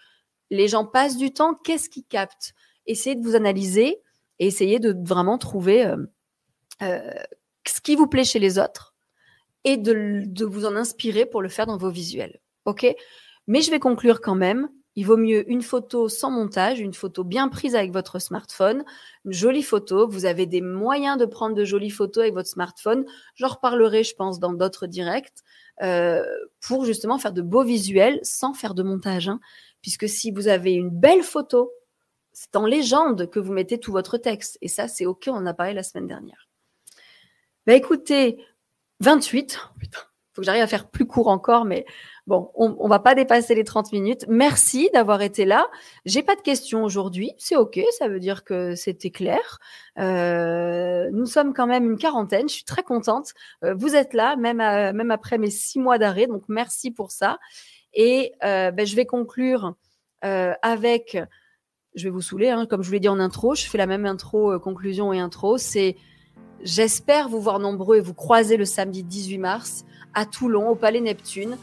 les 0.50 0.68
gens 0.68 0.86
passent 0.86 1.18
du 1.18 1.32
temps, 1.34 1.56
qu'est-ce 1.56 1.90
qu'ils 1.90 2.06
captent? 2.06 2.54
Essayez 2.86 3.16
de 3.16 3.24
vous 3.24 3.36
analyser 3.36 4.02
et 4.40 4.48
essayez 4.48 4.80
de 4.80 4.96
vraiment 5.06 5.38
trouver 5.38 5.92
ce 6.80 7.82
qui 7.84 7.96
vous 7.96 8.08
plaît 8.08 8.24
chez 8.24 8.40
les 8.40 8.58
autres 8.58 8.96
et 9.64 9.78
de 9.78 10.46
vous 10.46 10.66
en 10.66 10.76
inspirer 10.76 11.26
pour 11.26 11.42
le 11.42 11.50
faire 11.50 11.66
dans 11.66 11.78
vos 11.78 11.90
visuels. 11.90 12.40
OK 12.66 12.86
Mais 13.48 13.62
je 13.62 13.72
vais 13.72 13.80
conclure 13.80 14.22
quand 14.22 14.36
même. 14.36 14.70
Il 14.96 15.06
vaut 15.06 15.18
mieux 15.18 15.50
une 15.50 15.62
photo 15.62 16.10
sans 16.10 16.30
montage, 16.30 16.80
une 16.80 16.94
photo 16.94 17.24
bien 17.24 17.48
prise 17.48 17.76
avec 17.76 17.94
votre 17.94 18.20
smartphone, 18.20 18.84
une 19.24 19.32
jolie 19.32 19.64
photo. 19.64 20.10
Vous 20.10 20.26
avez 20.26 20.46
des 20.46 20.62
moyens 20.62 21.18
de 21.18 21.26
prendre 21.26 21.56
de 21.56 21.64
jolies 21.64 21.90
photos 21.90 22.24
avec 22.24 22.34
votre 22.34 22.50
smartphone. 22.50 23.06
J'en 23.36 23.48
reparlerai, 23.48 24.04
je 24.04 24.16
pense, 24.16 24.40
dans 24.40 24.52
d'autres 24.52 24.88
directs 24.88 25.32
euh, 25.84 26.26
pour 26.60 26.84
justement 26.84 27.18
faire 27.18 27.32
de 27.32 27.42
beaux 27.42 27.64
visuels 27.64 28.20
sans 28.24 28.54
faire 28.54 28.74
de 28.74 28.84
montage. 28.84 29.30
Hein. 29.30 29.40
puisque 29.82 30.10
si 30.10 30.32
vous 30.32 30.50
avez 30.50 30.74
une 30.74 30.90
belle 30.90 31.24
photo, 31.24 31.72
C'est 32.34 32.56
en 32.56 32.66
légende 32.66 33.30
que 33.30 33.40
vous 33.40 33.54
mettez 33.54 33.80
tout 33.80 33.92
votre 33.92 34.18
texte. 34.18 34.58
Et 34.62 34.68
ça, 34.68 34.88
c'est 34.88 35.06
OK, 35.06 35.26
on 35.28 35.34
en 35.34 35.46
a 35.46 35.54
parlé 35.54 35.74
la 35.74 35.84
semaine 35.84 36.08
dernière. 36.08 36.48
Bah 37.66 37.74
écoutez, 37.74 38.38
28. 39.02 39.60
putain, 39.80 40.00
faut 40.34 40.42
que 40.42 40.46
j'arrive 40.46 40.64
à 40.64 40.68
faire 40.68 40.90
plus 40.90 41.06
court 41.06 41.28
encore, 41.28 41.66
mais 41.66 41.86
bon, 42.30 42.52
on, 42.54 42.78
on 42.80 42.88
va 42.88 43.00
pas 43.00 43.16
dépasser 43.16 43.56
les 43.56 43.64
30 43.64 43.92
minutes. 43.92 44.24
Merci 44.30 44.90
d'avoir 44.94 45.24
été 45.24 45.46
là. 45.46 45.68
J'ai 46.06 46.22
pas 46.22 46.36
de 46.36 46.42
questions 46.42 46.84
aujourd'hui. 46.84 47.32
C'est 47.40 47.56
OK, 47.56 47.80
ça 47.98 48.08
veut 48.08 48.20
dire 48.20 48.44
que 48.44 48.76
c'était 48.76 49.10
clair. 49.10 49.58
Euh, 49.98 51.10
nous 51.12 51.26
sommes 51.26 51.54
quand 51.56 51.66
même 51.66 51.90
une 51.90 51.98
quarantaine. 51.98 52.48
Je 52.48 52.54
suis 52.54 52.64
très 52.64 52.84
contente. 52.84 53.34
Euh, 53.66 53.74
vous 53.76 53.96
êtes 53.96 54.14
là, 54.14 54.36
même, 54.36 54.60
à- 54.62 54.94
même 54.94 55.10
après 55.10 55.40
mes 55.40 55.50
six 55.50 55.80
mois 55.80 55.98
d'arrêt. 55.98 56.28
Donc, 56.28 56.44
merci 56.48 56.92
pour 56.92 57.10
ça. 57.12 57.40
Et 57.96 58.34
euh, 58.44 58.70
ben, 58.70 58.86
je 58.86 58.96
vais 58.96 59.08
conclure 59.08 59.74
euh, 60.24 60.54
avec, 60.62 61.18
je 61.96 62.04
vais 62.04 62.12
vous 62.12 62.22
saouler, 62.22 62.50
hein, 62.50 62.68
comme 62.70 62.84
je 62.84 62.88
vous 62.88 62.94
l'ai 62.94 63.00
dit 63.00 63.10
en 63.10 63.20
intro, 63.20 63.56
je 63.56 63.66
fais 63.66 63.80
la 63.80 63.88
même 63.88 64.06
intro, 64.06 64.52
euh, 64.52 64.60
conclusion 64.60 65.12
et 65.12 65.20
intro. 65.20 65.58
C'est 65.58 65.96
j'espère 66.62 67.28
vous 67.28 67.42
voir 67.42 67.58
nombreux 67.58 67.98
et 67.98 68.02
vous 68.02 68.14
croiser 68.14 68.56
le 68.56 68.66
samedi 68.66 69.02
18 69.04 69.40
mars 69.40 69.86
à 70.14 70.28
Toulon, 70.28 70.70
au 70.70 70.76
Palais 70.76 71.02
Neptune, 71.02 71.58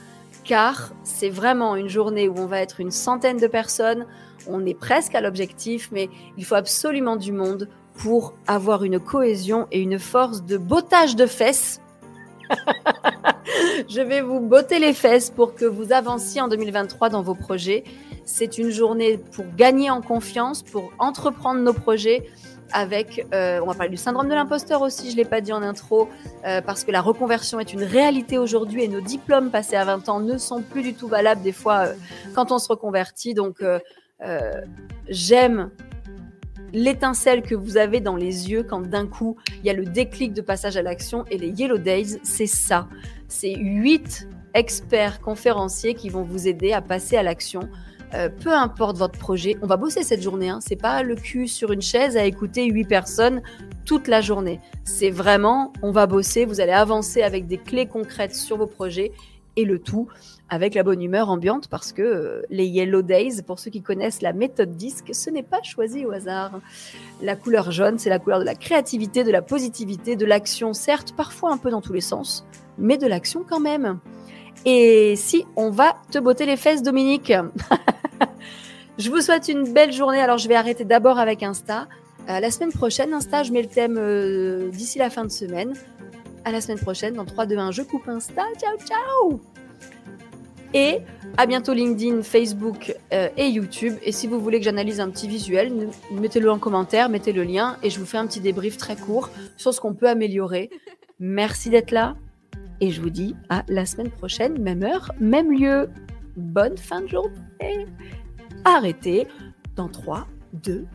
car 0.47 0.93
c'est 1.03 1.29
vraiment 1.29 1.77
une 1.77 1.89
journée 1.89 2.29
où 2.29 2.35
on 2.39 2.47
va 2.47 2.61
être 2.61 2.81
une 2.81 2.91
centaine 2.91 3.37
de 3.37 3.47
personnes. 3.47 4.07
On 4.47 4.65
est 4.65 4.79
presque 4.79 5.15
à 5.15 5.21
l'objectif, 5.21 5.91
mais 5.93 6.09
il 6.37 6.45
faut 6.45 6.55
absolument 6.55 7.17
du 7.17 7.33
monde 7.33 7.69
pour 7.95 8.35
avoir 8.47 8.85
une 8.85 9.01
cohésion 9.01 9.67
et 9.73 9.81
une 9.81 9.99
force 9.99 10.45
de 10.45 10.57
bottage 10.57 11.17
de 11.17 11.27
fesses. 11.27 11.81
Je 13.89 14.01
vais 14.01 14.21
vous 14.21 14.41
botter 14.41 14.79
les 14.79 14.93
fesses 14.93 15.31
pour 15.31 15.55
que 15.55 15.65
vous 15.65 15.93
avanciez 15.93 16.41
en 16.41 16.49
2023 16.49 17.09
dans 17.09 17.23
vos 17.23 17.35
projets. 17.35 17.85
C'est 18.25 18.59
une 18.59 18.71
journée 18.71 19.19
pour 19.19 19.47
gagner 19.57 19.91
en 19.91 20.01
confiance, 20.01 20.63
pour 20.63 20.93
entreprendre 20.99 21.61
nos 21.61 21.73
projets 21.73 22.29
avec, 22.73 23.27
euh, 23.35 23.61
on 23.63 23.67
va 23.67 23.75
parler 23.75 23.91
du 23.91 23.97
syndrome 23.97 24.29
de 24.29 24.35
l'imposteur 24.35 24.83
aussi, 24.83 25.11
je 25.11 25.13
ne 25.13 25.19
l'ai 25.19 25.25
pas 25.25 25.41
dit 25.41 25.53
en 25.53 25.63
intro, 25.63 26.09
euh, 26.47 26.61
parce 26.61 26.85
que 26.85 26.91
la 26.91 27.01
reconversion 27.01 27.61
est 27.61 27.73
une 27.73 27.83
réalité 27.83 28.39
aujourd'hui 28.39 28.85
et 28.85 28.89
nos 28.89 29.01
diplômes 29.01 29.51
passés 29.51 29.77
à 29.77 29.85
20 29.85 30.09
ans 30.09 30.21
ne 30.21 30.39
sont 30.39 30.63
plus 30.63 30.83
du 30.83 30.95
tout 30.95 31.09
valables 31.09 31.43
des 31.43 31.53
fois 31.53 31.87
euh, 31.87 31.95
quand 32.35 32.53
on 32.53 32.59
se 32.59 32.69
reconvertit. 32.69 33.35
Donc, 33.35 33.63
j'aime 35.09 35.71
l'étincelle 36.73 37.43
que 37.43 37.55
vous 37.55 37.77
avez 37.77 38.01
dans 38.01 38.17
les 38.17 38.51
yeux 38.51 38.63
quand 38.63 38.81
d'un 38.81 39.07
coup 39.07 39.37
il 39.61 39.67
y 39.67 39.71
a 39.71 39.73
le 39.73 39.85
déclic 39.85 40.33
de 40.33 40.41
passage 40.41 40.77
à 40.77 40.83
l'action 40.83 41.25
et 41.31 41.39
les 41.39 41.49
Yellow 41.49 41.79
Days, 41.79 42.19
c'est 42.23 42.47
ça. 42.47 42.89
C'est 43.29 43.55
huit 43.55 44.29
experts 44.55 45.21
conférenciers 45.21 45.95
qui 45.95 46.09
vont 46.09 46.23
vous 46.23 46.49
aider 46.49 46.73
à 46.73 46.81
passer 46.81 47.17
à 47.17 47.23
l'action. 47.23 47.69
Euh, 48.15 48.29
peu 48.29 48.53
importe 48.53 48.97
votre 48.97 49.19
projet, 49.19 49.57
on 49.63 49.67
va 49.67 49.77
bosser 49.77 50.03
cette 50.03 50.23
journée. 50.23 50.49
Hein. 50.49 50.61
C'est 50.61 50.81
pas 50.81 51.03
le 51.03 51.17
cul 51.17 51.49
sur 51.49 51.73
une 51.73 51.83
chaise 51.83 52.17
à 52.17 52.25
écouter 52.25 52.67
huit 52.67 52.85
personnes 52.85 53.43
toute 53.85 54.09
la 54.09 54.21
journée. 54.21 54.61
C'est 54.85 55.11
vraiment, 55.11 55.73
on 55.83 55.91
va 55.91 56.07
bosser. 56.07 56.45
Vous 56.45 56.61
allez 56.61 56.73
avancer 56.73 57.23
avec 57.23 57.47
des 57.47 57.59
clés 57.59 57.87
concrètes 57.87 58.35
sur 58.35 58.57
vos 58.59 58.67
projets 58.67 59.13
et 59.57 59.65
le 59.65 59.79
tout 59.79 60.09
avec 60.49 60.75
la 60.75 60.83
bonne 60.83 61.03
humeur 61.03 61.29
ambiante 61.29 61.69
parce 61.69 61.93
que 61.93 62.03
euh, 62.03 62.43
les 62.51 62.67
Yellow 62.67 63.03
Days, 63.03 63.43
pour 63.43 63.59
ceux 63.59 63.71
qui 63.71 63.83
connaissent 63.83 64.23
la 64.23 64.33
méthode 64.33 64.77
disque, 64.77 65.13
ce 65.13 65.31
n'est 65.31 65.43
pas 65.43 65.63
choisi 65.63 66.05
au 66.05 66.13
hasard. 66.13 66.61
La 67.21 67.35
couleur 67.35 67.73
jaune, 67.73 67.99
c'est 67.99 68.11
la 68.11 68.19
couleur 68.19 68.39
de 68.39 68.45
la 68.45 68.55
créativité, 68.55 69.25
de 69.25 69.33
la 69.33 69.43
positivité, 69.43 70.15
de 70.15 70.27
l'action, 70.27 70.73
certes, 70.73 71.15
parfois 71.17 71.53
un 71.53 71.59
peu 71.59 71.71
dans 71.71 71.81
tous 71.81 71.93
les 71.93 72.01
sens, 72.01 72.47
mais 72.79 72.99
de 72.99 73.07
l'action 73.07 73.45
quand 73.49 73.61
même. 73.61 73.99
Et 74.65 75.15
si 75.17 75.45
on 75.57 75.71
va 75.71 75.97
te 76.11 76.19
botter 76.19 76.47
les 76.47 76.57
fesses, 76.57 76.83
Dominique? 76.83 77.33
Je 78.99 79.11
vous 79.11 79.21
souhaite 79.21 79.49
une 79.49 79.73
belle 79.73 79.93
journée. 79.93 80.21
Alors, 80.21 80.39
je 80.39 80.49
vais 80.49 80.55
arrêter 80.55 80.85
d'abord 80.85 81.19
avec 81.19 81.43
Insta. 81.43 81.87
Euh, 82.29 82.41
la 82.41 82.51
semaine 82.51 82.73
prochaine, 82.73 83.13
Insta, 83.13 83.43
je 83.43 83.53
mets 83.53 83.61
le 83.61 83.69
thème 83.69 83.97
euh, 83.99 84.71
d'ici 84.71 84.99
la 84.99 85.11
fin 85.11 85.25
de 85.25 85.31
semaine. 85.31 85.75
À 86.45 86.53
la 86.53 86.61
semaine 86.63 86.79
prochaine, 86.79 87.15
dans 87.15 87.27
3, 87.27 87.45
2, 87.45 87.59
1, 87.59 87.71
je 87.73 87.83
coupe 87.83 88.09
Insta. 88.09 88.43
Ciao, 88.59 88.77
ciao 88.79 89.41
Et 90.73 91.01
à 91.37 91.45
bientôt 91.45 91.75
LinkedIn, 91.75 92.23
Facebook 92.23 92.95
euh, 93.13 93.29
et 93.37 93.49
YouTube. 93.49 93.97
Et 94.03 94.13
si 94.13 94.27
vous 94.27 94.41
voulez 94.41 94.59
que 94.59 94.65
j'analyse 94.65 94.99
un 94.99 95.11
petit 95.11 95.29
visuel, 95.29 95.91
mettez-le 96.11 96.51
en 96.51 96.59
commentaire, 96.59 97.11
mettez 97.11 97.33
le 97.33 97.43
lien 97.43 97.77
et 97.83 97.91
je 97.91 98.01
vous 98.01 98.07
fais 98.07 98.19
un 98.19 98.27
petit 98.27 98.41
débrief 98.41 98.79
très 98.79 98.97
court 98.97 99.29
sur 99.59 99.75
ce 99.75 99.81
qu'on 99.81 99.93
peut 99.93 100.09
améliorer. 100.09 100.71
Merci 101.21 101.69
d'être 101.69 101.91
là 101.91 102.17
et 102.81 102.91
je 102.91 103.03
vous 103.03 103.11
dis 103.11 103.37
à 103.51 103.63
la 103.69 103.85
semaine 103.85 104.11
prochaine, 104.11 104.59
même 104.59 104.83
heure, 104.83 105.13
même 105.21 105.53
lieu. 105.53 105.91
Bonne 106.37 106.77
fin 106.77 107.01
de 107.01 107.09
journée. 107.09 107.87
Arrêtez 108.65 109.27
dans 109.75 109.89
3, 109.89 110.27
2, 110.53 110.87